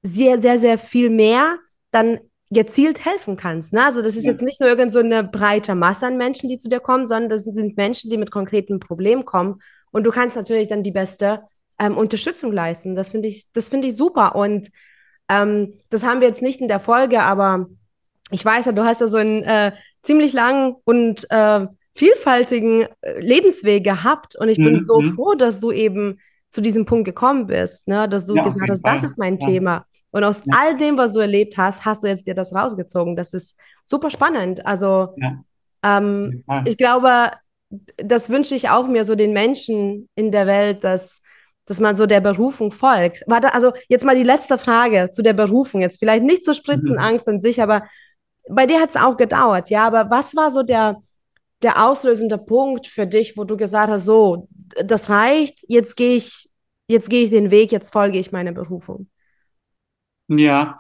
sehr, 0.03 0.41
sehr, 0.41 0.59
sehr 0.59 0.77
viel 0.77 1.09
mehr 1.09 1.57
dann 1.91 2.19
gezielt 2.49 3.03
helfen 3.03 3.35
kannst. 3.35 3.73
Ne? 3.73 3.83
Also 3.83 4.01
das 4.01 4.15
ist 4.15 4.25
ja, 4.25 4.31
jetzt 4.31 4.43
nicht 4.43 4.59
nur 4.59 4.69
irgend 4.69 4.93
so 4.93 4.99
eine 4.99 5.23
breite 5.23 5.73
Masse 5.75 6.05
an 6.05 6.17
Menschen, 6.17 6.49
die 6.49 6.59
zu 6.59 6.69
dir 6.69 6.79
kommen, 6.79 7.07
sondern 7.07 7.29
das 7.29 7.45
sind 7.45 7.77
Menschen, 7.77 8.11
die 8.11 8.17
mit 8.17 8.31
konkreten 8.31 8.79
Problemen 8.79 9.25
kommen. 9.25 9.59
Und 9.91 10.05
du 10.05 10.11
kannst 10.11 10.35
natürlich 10.35 10.67
dann 10.67 10.83
die 10.83 10.91
beste 10.91 11.41
ähm, 11.79 11.97
Unterstützung 11.97 12.51
leisten. 12.51 12.95
Das 12.95 13.09
finde 13.09 13.27
ich, 13.27 13.51
das 13.53 13.69
finde 13.69 13.87
ich 13.87 13.95
super. 13.95 14.35
Und 14.35 14.69
ähm, 15.29 15.73
das 15.89 16.03
haben 16.03 16.21
wir 16.21 16.27
jetzt 16.27 16.41
nicht 16.41 16.61
in 16.61 16.67
der 16.67 16.79
Folge, 16.79 17.21
aber 17.21 17.67
ich 18.29 18.43
weiß 18.43 18.65
ja, 18.65 18.71
du 18.71 18.83
hast 18.83 19.01
ja 19.01 19.07
so 19.07 19.17
einen 19.17 19.43
äh, 19.43 19.71
ziemlich 20.01 20.33
langen 20.33 20.75
und 20.83 21.29
äh, 21.29 21.65
vielfältigen 21.95 22.87
äh, 23.01 23.19
Lebensweg 23.19 23.83
gehabt. 23.83 24.35
Und 24.35 24.49
ich 24.49 24.57
bin 24.57 24.75
mhm, 24.75 24.81
so 24.81 24.99
mhm. 24.99 25.15
froh, 25.15 25.33
dass 25.35 25.59
du 25.59 25.71
eben 25.71 26.19
zu 26.51 26.61
diesem 26.61 26.85
Punkt 26.85 27.05
gekommen 27.05 27.47
bist, 27.47 27.87
ne? 27.87 28.07
dass 28.07 28.25
du 28.25 28.35
ja, 28.35 28.43
gesagt 28.43 28.69
hast, 28.69 28.81
das 28.83 28.99
Fall. 29.01 29.05
ist 29.05 29.17
mein 29.17 29.39
Ja, 29.39 29.47
Thema. 29.47 29.85
Und 30.13 30.23
aus 30.23 30.43
ja, 30.45 30.56
all 30.58 30.78
dem, 30.78 30.97
was 30.97 31.12
du 31.13 31.19
erlebt 31.19 31.58
hast, 31.58 31.86
hast 31.86 32.04
du 32.04 32.08
jetzt 32.08 32.28
dir 32.28 32.36
das 32.36 32.54
rausgezogen. 32.54 33.15
Das 33.15 33.34
ist 33.34 33.58
super 33.86 34.12
spannend. 34.12 34.65
Also 34.65 35.15
ja, 35.17 35.43
ähm, 35.84 36.43
ich 36.65 36.78
glaube, 36.78 37.32
das 37.97 38.30
wünsche 38.30 38.54
ich 38.54 38.69
auch 38.69 38.88
mir 38.88 39.06
so 39.06 39.15
den 39.15 39.34
Menschen 39.34 40.08
in 40.15 40.32
der 40.32 40.45
Welt, 40.45 40.84
dass, 40.84 41.19
dass 41.65 41.80
man 41.80 41.95
so 41.95 42.06
der 42.06 42.21
Berufung 42.21 42.71
folgt. 42.71 43.23
Warte, 43.26 43.56
also 43.56 43.73
jetzt 43.89 44.06
mal 44.06 44.15
die 44.15 44.23
letzte 44.23 44.60
Frage 44.60 45.10
zu 45.12 45.23
der 45.23 45.34
Berufung. 45.34 45.82
Jetzt 45.82 45.97
vielleicht 45.97 46.23
nicht 46.23 46.45
zur 46.45 46.54
Mhm. 46.54 46.58
Spritzenangst 46.58 47.28
an 47.28 47.41
sich, 47.41 47.60
aber 47.60 47.84
bei 48.47 48.67
dir 48.67 48.80
hat 48.80 48.91
es 48.91 48.95
auch 48.97 49.17
gedauert, 49.17 49.71
ja. 49.71 49.88
Aber 49.88 50.12
was 50.12 50.36
war 50.36 50.52
so 50.52 50.62
der, 50.62 51.02
der 51.63 51.84
auslösende 51.84 52.38
Punkt 52.38 52.86
für 52.86 53.08
dich, 53.08 53.36
wo 53.36 53.45
du 53.45 53.58
gesagt 53.58 53.89
hast, 53.89 54.06
so, 54.06 54.47
das 54.86 55.10
reicht, 55.10 55.65
jetzt 55.67 55.95
gehe 55.95 56.17
ich, 56.17 56.49
jetzt 56.88 57.10
gehe 57.10 57.23
ich 57.23 57.32
den 57.32 57.49
Weg, 57.49 57.71
jetzt 57.71 57.91
folge 57.91 58.19
ich 58.19 58.32
meiner 58.32 58.52
Berufung? 58.52 59.08
Ja, 60.27 60.77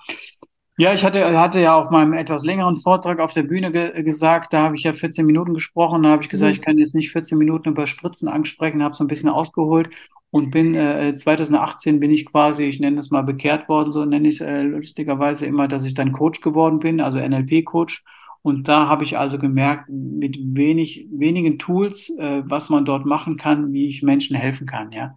ja, 0.77 0.93
ich 0.93 1.03
hatte, 1.05 1.37
hatte 1.39 1.59
ja 1.61 1.75
auf 1.79 1.91
meinem 1.91 2.13
etwas 2.13 2.43
längeren 2.45 2.75
Vortrag 2.77 3.19
auf 3.19 3.33
der 3.33 3.43
Bühne 3.43 3.71
ge 3.71 4.03
gesagt, 4.03 4.53
da 4.53 4.63
habe 4.63 4.75
ich 4.77 4.83
ja 4.83 4.93
14 4.93 5.25
Minuten 5.25 5.53
gesprochen, 5.53 6.03
da 6.03 6.09
habe 6.11 6.23
ich 6.23 6.29
gesagt, 6.29 6.53
ich 6.55 6.61
Mhm. 6.61 6.65
kann 6.65 6.77
jetzt 6.79 6.95
nicht 6.95 7.11
14 7.11 7.37
Minuten 7.37 7.69
über 7.69 7.87
Spritzenangst 7.87 8.51
sprechen, 8.51 8.83
habe 8.83 8.95
so 8.95 9.03
ein 9.03 9.07
bisschen 9.07 9.29
ausgeholt 9.29 9.89
und 10.31 10.51
bin 10.51 10.75
äh, 10.75 11.15
2018 11.15 11.99
bin 11.99 12.11
ich 12.11 12.25
quasi, 12.25 12.63
ich 12.65 12.79
nenne 12.79 12.99
es 12.99 13.11
mal 13.11 13.21
bekehrt 13.23 13.69
worden, 13.69 13.91
so 13.91 14.05
nenne 14.05 14.27
ich 14.29 14.35
es 14.35 14.41
äh, 14.41 14.63
lustigerweise 14.63 15.45
immer, 15.45 15.67
dass 15.67 15.85
ich 15.85 15.93
dann 15.95 16.13
Coach 16.13 16.41
geworden 16.41 16.79
bin, 16.79 17.01
also 17.01 17.19
NLP-Coach. 17.19 18.03
Und 18.41 18.67
da 18.67 18.87
habe 18.89 19.03
ich 19.05 19.17
also 19.17 19.39
gemerkt, 19.39 19.89
mit 19.89 20.37
wenig, 20.41 21.07
wenigen 21.11 21.59
Tools, 21.59 22.09
äh, 22.19 22.43
was 22.45 22.69
man 22.69 22.85
dort 22.85 23.05
machen 23.05 23.37
kann, 23.37 23.71
wie 23.73 23.87
ich 23.87 24.03
Menschen 24.03 24.35
helfen 24.35 24.67
kann, 24.67 24.91
ja. 24.91 25.15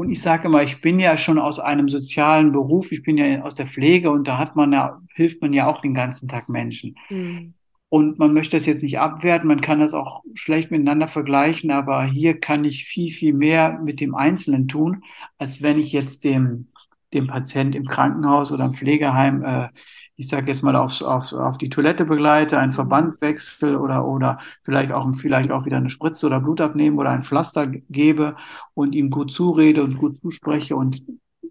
Und 0.00 0.10
ich 0.10 0.22
sage 0.22 0.48
immer, 0.48 0.62
ich 0.62 0.80
bin 0.80 0.98
ja 0.98 1.18
schon 1.18 1.38
aus 1.38 1.60
einem 1.60 1.90
sozialen 1.90 2.52
Beruf, 2.52 2.90
ich 2.90 3.02
bin 3.02 3.18
ja 3.18 3.42
aus 3.42 3.56
der 3.56 3.66
Pflege 3.66 4.10
und 4.10 4.26
da 4.26 4.38
hat 4.38 4.56
man 4.56 4.72
ja, 4.72 4.98
hilft 5.14 5.42
man 5.42 5.52
ja 5.52 5.66
auch 5.66 5.82
den 5.82 5.92
ganzen 5.92 6.26
Tag 6.26 6.48
Menschen. 6.48 6.96
Mhm. 7.10 7.52
Und 7.90 8.18
man 8.18 8.32
möchte 8.32 8.56
das 8.56 8.64
jetzt 8.64 8.82
nicht 8.82 8.98
abwerten, 8.98 9.46
man 9.46 9.60
kann 9.60 9.80
das 9.80 9.92
auch 9.92 10.22
schlecht 10.32 10.70
miteinander 10.70 11.06
vergleichen, 11.06 11.70
aber 11.70 12.04
hier 12.04 12.40
kann 12.40 12.64
ich 12.64 12.86
viel, 12.86 13.12
viel 13.12 13.34
mehr 13.34 13.78
mit 13.84 14.00
dem 14.00 14.14
Einzelnen 14.14 14.68
tun, 14.68 15.04
als 15.36 15.60
wenn 15.60 15.78
ich 15.78 15.92
jetzt 15.92 16.24
dem, 16.24 16.68
dem 17.14 17.26
Patient 17.26 17.74
im 17.74 17.86
Krankenhaus 17.86 18.52
oder 18.52 18.64
im 18.66 18.74
Pflegeheim, 18.74 19.42
äh, 19.44 19.68
ich 20.16 20.28
sage 20.28 20.48
jetzt 20.50 20.62
mal, 20.62 20.76
aufs, 20.76 21.02
aufs, 21.02 21.32
auf 21.34 21.58
die 21.58 21.68
Toilette 21.70 22.04
begleite, 22.04 22.58
einen 22.58 22.72
Mhm. 22.72 22.72
Verbandwechsel 22.72 23.76
oder, 23.76 24.06
oder 24.06 24.38
vielleicht 24.62 24.92
auch, 24.92 25.10
vielleicht 25.14 25.50
auch 25.50 25.64
wieder 25.64 25.78
eine 25.78 25.88
Spritze 25.90 26.26
oder 26.26 26.40
Blut 26.40 26.60
abnehmen 26.60 26.98
oder 26.98 27.10
ein 27.10 27.22
Pflaster 27.22 27.66
gebe 27.68 28.36
und 28.74 28.94
ihm 28.94 29.10
gut 29.10 29.32
zurede 29.32 29.82
und 29.82 29.96
gut 29.98 30.18
zuspreche 30.20 30.76
und 30.76 31.02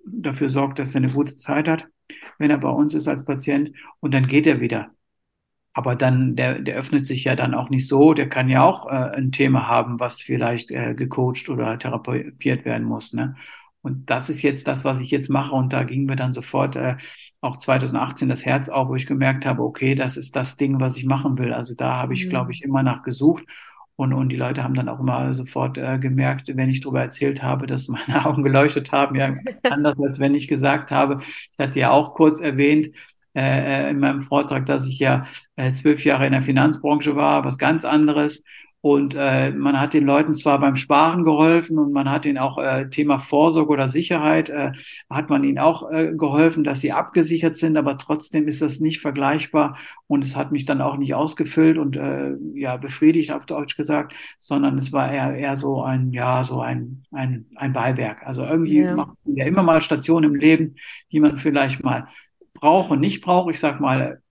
dafür 0.05 0.49
sorgt, 0.49 0.79
dass 0.79 0.93
er 0.95 1.01
eine 1.03 1.13
gute 1.13 1.35
Zeit 1.37 1.67
hat, 1.67 1.85
wenn 2.37 2.51
er 2.51 2.57
bei 2.57 2.69
uns 2.69 2.93
ist 2.93 3.07
als 3.07 3.25
Patient 3.25 3.71
und 3.99 4.13
dann 4.13 4.27
geht 4.27 4.47
er 4.47 4.59
wieder. 4.61 4.91
aber 5.73 5.95
dann, 5.95 6.35
der, 6.35 6.59
der 6.59 6.75
öffnet 6.77 7.05
sich 7.05 7.23
ja 7.25 7.35
dann 7.35 7.53
auch 7.53 7.69
nicht 7.69 7.87
so, 7.87 8.13
der 8.13 8.27
kann 8.29 8.49
ja 8.49 8.63
auch 8.63 8.87
äh, 8.87 8.89
ein 9.17 9.31
Thema 9.31 9.67
haben, 9.67 9.99
was 9.99 10.21
vielleicht 10.21 10.71
äh, 10.71 10.95
gecoacht 10.95 11.47
oder 11.49 11.77
therapiert 11.77 12.65
werden 12.65 12.83
muss. 12.87 13.13
Ne? 13.13 13.35
Und 13.81 14.09
das 14.09 14.29
ist 14.29 14.41
jetzt 14.41 14.67
das, 14.67 14.83
was 14.83 14.99
ich 14.99 15.11
jetzt 15.11 15.29
mache. 15.29 15.55
Und 15.55 15.73
da 15.73 15.83
ging 15.83 16.05
mir 16.05 16.15
dann 16.15 16.33
sofort 16.33 16.75
äh, 16.75 16.97
auch 17.41 17.57
2018 17.57 18.27
das 18.27 18.45
Herz 18.45 18.69
auf, 18.69 18.89
wo 18.89 18.95
ich 18.95 19.07
gemerkt 19.07 19.45
habe, 19.45 19.63
okay, 19.63 19.95
das 19.95 20.17
ist 20.17 20.35
das 20.35 20.57
Ding, 20.57 20.79
was 20.79 20.97
ich 20.97 21.05
machen 21.05 21.37
will. 21.37 21.53
Also 21.53 21.75
da 21.75 21.93
habe 21.95 22.13
ich, 22.13 22.25
mhm. 22.25 22.29
glaube 22.29 22.51
ich, 22.51 22.63
immer 22.63 22.83
nach 22.83 23.03
gesucht. 23.03 23.45
Und, 23.95 24.13
und 24.13 24.29
die 24.29 24.37
Leute 24.37 24.63
haben 24.63 24.75
dann 24.75 24.87
auch 24.87 24.99
immer 24.99 25.33
sofort 25.33 25.77
äh, 25.77 25.99
gemerkt, 25.99 26.49
wenn 26.55 26.69
ich 26.69 26.79
darüber 26.81 27.01
erzählt 27.01 27.43
habe, 27.43 27.67
dass 27.67 27.89
meine 27.89 28.25
Augen 28.25 28.43
geleuchtet 28.43 28.91
haben. 28.91 29.15
Ja, 29.15 29.35
anders 29.69 29.97
als 29.99 30.19
wenn 30.19 30.35
ich 30.35 30.47
gesagt 30.47 30.91
habe. 30.91 31.21
Ich 31.21 31.59
hatte 31.59 31.79
ja 31.79 31.91
auch 31.91 32.13
kurz 32.13 32.39
erwähnt, 32.39 32.89
äh, 33.35 33.87
äh, 33.87 33.89
in 33.91 33.99
meinem 33.99 34.21
Vortrag, 34.21 34.65
dass 34.65 34.87
ich 34.87 34.99
ja 34.99 35.25
äh, 35.55 35.71
zwölf 35.71 36.03
Jahre 36.03 36.25
in 36.25 36.31
der 36.31 36.41
Finanzbranche 36.41 37.15
war, 37.15 37.45
was 37.45 37.57
ganz 37.57 37.85
anderes. 37.85 38.43
Und 38.81 39.13
äh, 39.17 39.51
man 39.51 39.79
hat 39.79 39.93
den 39.93 40.05
Leuten 40.05 40.33
zwar 40.33 40.57
beim 40.59 40.77
Sparen 40.77 41.23
geholfen 41.23 41.77
und 41.77 41.91
man 41.91 42.09
hat 42.09 42.25
ihnen 42.25 42.37
auch 42.37 42.57
äh, 42.57 42.89
Thema 42.89 43.19
Vorsorge 43.19 43.71
oder 43.71 43.87
Sicherheit, 43.89 44.49
äh, 44.49 44.71
hat 45.09 45.29
man 45.29 45.43
ihnen 45.43 45.59
auch 45.59 45.91
äh, 45.91 46.13
geholfen, 46.15 46.63
dass 46.63 46.79
sie 46.79 46.93
abgesichert 46.93 47.57
sind, 47.57 47.75
aber 47.77 47.97
trotzdem 47.97 48.47
ist 48.47 48.61
das 48.61 48.79
nicht 48.79 49.01
vergleichbar 49.01 49.77
und 50.07 50.23
es 50.23 50.37
hat 50.37 50.53
mich 50.53 50.65
dann 50.65 50.81
auch 50.81 50.95
nicht 50.95 51.13
ausgefüllt 51.13 51.77
und 51.77 51.97
äh, 51.97 52.35
ja 52.53 52.77
befriedigt 52.77 53.31
auf 53.33 53.45
Deutsch 53.45 53.75
gesagt, 53.75 54.13
sondern 54.37 54.77
es 54.77 54.93
war 54.93 55.11
eher 55.11 55.35
eher 55.35 55.57
so 55.57 55.81
ein 55.81 56.13
ja 56.13 56.45
so 56.45 56.61
ein 56.61 57.03
ein, 57.11 57.47
ein 57.55 57.73
Beiwerk. 57.73 58.25
Also 58.25 58.43
irgendwie 58.43 58.79
ja. 58.79 58.95
macht 58.95 59.17
man 59.25 59.35
ja 59.35 59.45
immer 59.45 59.63
mal 59.63 59.81
Stationen 59.81 60.31
im 60.33 60.39
Leben, 60.39 60.75
die 61.11 61.19
man 61.19 61.37
vielleicht 61.37 61.83
mal 61.83 62.07
brauche 62.53 62.93
und 62.93 63.01
nicht 63.01 63.21
brauche. 63.21 63.51
Ich 63.51 63.59
sage 63.59 63.81
mal, 63.81 64.21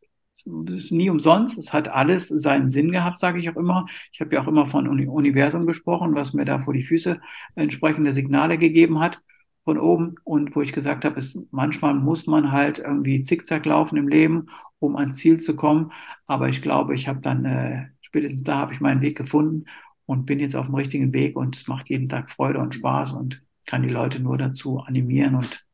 es 0.47 0.75
ist 0.75 0.93
nie 0.93 1.11
umsonst. 1.11 1.59
Es 1.59 1.73
hat 1.73 1.89
alles 1.89 2.29
seinen 2.29 2.71
Sinn 2.71 2.93
gehabt, 2.93 3.19
sage 3.19 3.39
ich 3.41 3.51
auch 3.51 3.57
immer. 3.57 3.87
Ich 4.13 4.21
habe 4.21 4.35
ja 4.35 4.43
auch 4.43 4.49
immer 4.49 4.67
von 4.67 4.89
Universum 4.89 5.67
gesprochen, 5.67 6.15
was 6.15 6.33
mir 6.35 6.45
da 6.45 6.61
vor 6.61 6.75
die 6.75 6.83
Füße 6.83 7.21
entsprechende 7.55 8.13
Signale 8.13 8.59
gegeben 8.59 9.01
hat 9.01 9.21
von 9.65 9.79
oben 9.79 10.15
und 10.25 10.57
wo 10.57 10.63
ich 10.63 10.73
gesagt 10.73 11.05
habe, 11.05 11.19
ist, 11.19 11.47
manchmal 11.51 11.93
muss 11.95 12.27
man 12.27 12.53
halt 12.53 12.79
irgendwie 12.79 13.23
zickzack 13.23 13.67
laufen 13.67 13.99
im 13.99 14.09
Leben, 14.09 14.47
um 14.79 14.97
ans 14.97 15.19
Ziel 15.19 15.39
zu 15.41 15.57
kommen. 15.57 15.93
Aber 16.27 16.49
ich 16.49 16.63
glaube, 16.63 16.95
ich 16.95 17.07
habe 17.07 17.21
dann 17.21 17.45
äh, 17.45 17.89
spätestens 18.01 18.45
da 18.45 18.57
habe 18.57 18.73
ich 18.73 18.81
meinen 18.81 19.03
Weg 19.03 19.19
gefunden 19.19 19.67
und 20.07 20.25
bin 20.25 20.41
jetzt 20.41 20.57
auf 20.57 20.67
dem 20.67 20.75
richtigen 20.75 21.13
Weg 21.13 21.37
und 21.37 21.55
es 21.55 21.69
macht 21.69 21.91
jeden 21.91 22.09
Tag 22.09 22.31
Freude 22.31 22.61
und 22.61 22.75
Spaß 22.75 23.13
und 23.13 23.43
kann 23.67 23.83
die 23.83 23.91
Leute 23.91 24.21
nur 24.21 24.39
dazu 24.39 24.79
animieren 24.79 25.35
und 25.35 25.67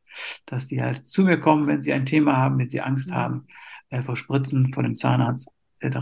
dass 0.45 0.67
die 0.67 0.81
halt 0.81 1.05
zu 1.05 1.23
mir 1.23 1.39
kommen, 1.39 1.67
wenn 1.67 1.81
sie 1.81 1.93
ein 1.93 2.05
Thema 2.05 2.35
haben, 2.35 2.57
wenn 2.59 2.69
sie 2.69 2.81
Angst 2.81 3.11
haben 3.11 3.47
äh, 3.89 4.01
vor 4.01 4.15
Spritzen, 4.15 4.73
vor 4.73 4.83
dem 4.83 4.95
Zahnarzt 4.95 5.49
etc., 5.79 5.97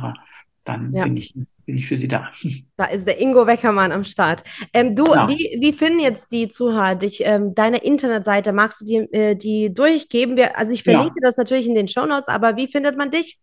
dann 0.66 0.94
ja. 0.94 1.04
bin, 1.04 1.18
ich, 1.18 1.34
bin 1.66 1.78
ich 1.78 1.88
für 1.88 1.98
sie 1.98 2.08
da. 2.08 2.32
Da 2.78 2.86
ist 2.86 3.06
der 3.06 3.20
Ingo 3.20 3.46
Weckermann 3.46 3.92
am 3.92 4.04
Start. 4.04 4.44
Ähm, 4.74 4.96
du, 4.96 5.06
genau. 5.06 5.28
wie, 5.28 5.58
wie 5.60 5.74
finden 5.74 6.00
jetzt 6.00 6.32
die 6.32 6.48
Zuhörer 6.48 6.96
dich? 6.96 7.22
Ähm, 7.26 7.54
deine 7.54 7.84
Internetseite, 7.84 8.54
magst 8.54 8.82
du 8.82 8.86
die, 8.86 8.98
äh, 9.14 9.36
die 9.36 9.74
durchgeben? 9.74 10.38
Wir, 10.38 10.58
also 10.58 10.74
ich 10.74 10.84
verlinke 10.84 11.16
ja. 11.22 11.28
das 11.28 11.38
natürlich 11.38 11.68
in 11.68 11.76
den 11.76 11.88
Show 11.88 12.06
Notes, 12.06 12.30
aber 12.30 12.56
wie 12.56 12.68
findet 12.68 12.98
man 12.98 13.12
dich? 13.12 13.40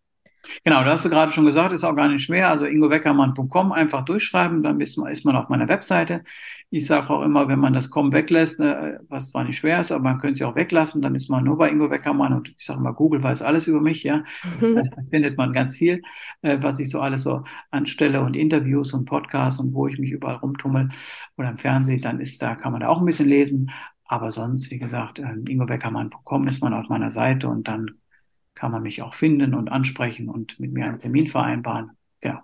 Genau, 0.65 0.83
da 0.85 0.93
hast 0.93 1.05
du 1.05 1.11
gerade 1.11 1.33
schon 1.33 1.45
gesagt, 1.45 1.73
ist 1.73 1.85
auch 1.85 1.95
gar 1.95 2.09
nicht 2.09 2.25
schwer. 2.25 2.49
Also 2.51 2.65
ingoweckermann.com 2.65 3.73
einfach 3.73 4.05
durchschreiben, 4.05 4.63
dann 4.63 4.81
ist 4.81 4.97
man, 4.97 5.37
auf 5.37 5.49
meiner 5.49 5.69
Webseite. 5.69 6.25
Ich 6.71 6.87
sage 6.87 7.11
auch 7.11 7.23
immer, 7.23 7.49
wenn 7.49 7.59
man 7.59 7.73
das 7.73 7.91
Com 7.91 8.13
weglässt, 8.13 8.59
ne, 8.61 9.01
was 9.09 9.29
zwar 9.31 9.45
nicht 9.45 9.59
schwer 9.59 9.81
ist, 9.81 9.93
aber 9.93 10.03
man 10.05 10.19
könnte 10.19 10.35
es 10.35 10.39
ja 10.41 10.49
auch 10.49 10.57
weglassen, 10.57 11.03
dann 11.03 11.15
ist 11.15 11.29
man 11.29 11.45
nur 11.45 11.59
bei 11.59 11.71
Ingo 11.71 11.91
Weckermann 11.91 12.33
und 12.33 12.49
ich 12.49 12.65
sage 12.65 12.79
immer, 12.81 12.95
Google 12.95 13.23
weiß 13.23 13.43
alles 13.43 13.67
über 13.67 13.81
mich, 13.81 14.03
ja. 14.03 14.25
Das, 14.61 14.73
da 14.73 14.83
findet 15.11 15.37
man 15.37 15.53
ganz 15.53 15.77
viel, 15.77 16.03
äh, 16.43 16.59
was 16.61 16.79
ich 16.79 16.91
so 16.91 17.01
alles 17.01 17.23
so 17.25 17.45
anstelle 17.71 18.23
und 18.23 18.35
Interviews 18.37 18.93
und 18.93 19.05
Podcasts 19.05 19.61
und 19.61 19.75
wo 19.75 19.89
ich 19.89 19.99
mich 19.99 20.11
überall 20.13 20.37
rumtummel 20.37 20.91
oder 21.37 21.51
im 21.51 21.59
Fernsehen, 21.59 22.01
dann 22.03 22.21
ist 22.21 22.41
da, 22.43 22.55
kann 22.55 22.73
man 22.73 22.81
da 22.83 22.89
auch 22.89 23.01
ein 23.01 23.07
bisschen 23.07 23.29
lesen. 23.29 23.71
Aber 24.05 24.31
sonst, 24.33 24.71
wie 24.71 24.79
gesagt, 24.79 25.19
äh, 25.19 25.35
ingoweckermann.com 25.49 26.47
ist 26.49 26.61
man 26.63 26.75
auf 26.75 26.89
meiner 26.89 27.11
Seite 27.11 27.49
und 27.49 27.69
dann 27.69 28.00
kann 28.61 28.73
man 28.73 28.83
mich 28.83 29.01
auch 29.01 29.15
finden 29.15 29.55
und 29.55 29.73
ansprechen 29.73 30.29
und 30.29 30.61
mit 30.61 30.73
mir 30.73 30.85
einen 30.85 31.01
Termin 31.01 31.27
vereinbaren. 31.27 31.93
Genau. 32.21 32.41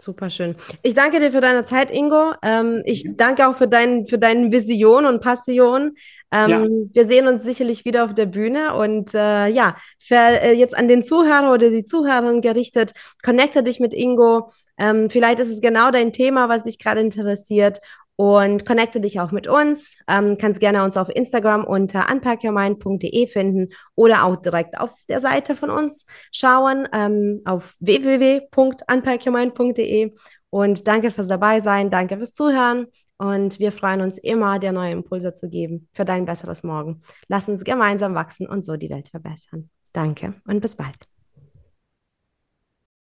Super 0.00 0.28
schön. 0.28 0.56
Ich 0.82 0.94
danke 0.94 1.20
dir 1.20 1.30
für 1.30 1.40
deine 1.40 1.62
Zeit, 1.62 1.92
Ingo. 1.92 2.32
Ähm, 2.42 2.82
ich 2.86 3.04
ja. 3.04 3.12
danke 3.14 3.46
auch 3.46 3.54
für, 3.54 3.68
dein, 3.68 4.06
für 4.06 4.18
deine 4.18 4.50
Vision 4.50 5.06
und 5.06 5.20
Passion. 5.20 5.92
Ähm, 6.32 6.50
ja. 6.50 6.66
Wir 6.92 7.04
sehen 7.04 7.28
uns 7.28 7.44
sicherlich 7.44 7.84
wieder 7.84 8.04
auf 8.04 8.14
der 8.14 8.26
Bühne. 8.26 8.74
Und 8.74 9.14
äh, 9.14 9.46
ja, 9.46 9.76
für, 10.00 10.16
äh, 10.16 10.54
jetzt 10.54 10.76
an 10.76 10.88
den 10.88 11.04
Zuhörer 11.04 11.52
oder 11.52 11.70
die 11.70 11.84
Zuhörerin 11.84 12.40
gerichtet, 12.40 12.92
connecte 13.22 13.62
dich 13.62 13.78
mit 13.78 13.94
Ingo. 13.94 14.50
Ähm, 14.76 15.08
vielleicht 15.08 15.38
ist 15.38 15.50
es 15.50 15.60
genau 15.60 15.92
dein 15.92 16.12
Thema, 16.12 16.48
was 16.48 16.64
dich 16.64 16.80
gerade 16.80 17.00
interessiert 17.00 17.80
und 18.20 18.66
connecte 18.66 19.00
dich 19.00 19.18
auch 19.18 19.32
mit 19.32 19.46
uns. 19.46 19.96
Ähm, 20.06 20.36
kannst 20.38 20.60
gerne 20.60 20.84
uns 20.84 20.98
auf 20.98 21.08
Instagram 21.08 21.64
unter 21.64 22.12
unpackyourmind.de 22.12 23.26
finden 23.26 23.70
oder 23.94 24.26
auch 24.26 24.36
direkt 24.36 24.78
auf 24.78 24.90
der 25.08 25.20
Seite 25.20 25.54
von 25.54 25.70
uns 25.70 26.04
schauen 26.30 26.86
ähm, 26.92 27.40
auf 27.46 27.76
www.unpackyourmind.de. 27.80 30.12
Und 30.50 30.86
danke 30.86 31.12
fürs 31.12 31.28
dabei 31.28 31.60
sein, 31.60 31.88
danke 31.88 32.18
fürs 32.18 32.34
Zuhören. 32.34 32.88
Und 33.16 33.58
wir 33.58 33.72
freuen 33.72 34.02
uns 34.02 34.18
immer, 34.18 34.58
dir 34.58 34.72
neue 34.72 34.92
Impulse 34.92 35.32
zu 35.32 35.48
geben 35.48 35.88
für 35.94 36.04
dein 36.04 36.26
besseres 36.26 36.62
Morgen. 36.62 37.00
Lass 37.28 37.48
uns 37.48 37.64
gemeinsam 37.64 38.14
wachsen 38.14 38.46
und 38.46 38.66
so 38.66 38.76
die 38.76 38.90
Welt 38.90 39.08
verbessern. 39.08 39.70
Danke 39.94 40.34
und 40.46 40.60
bis 40.60 40.76
bald. 40.76 41.19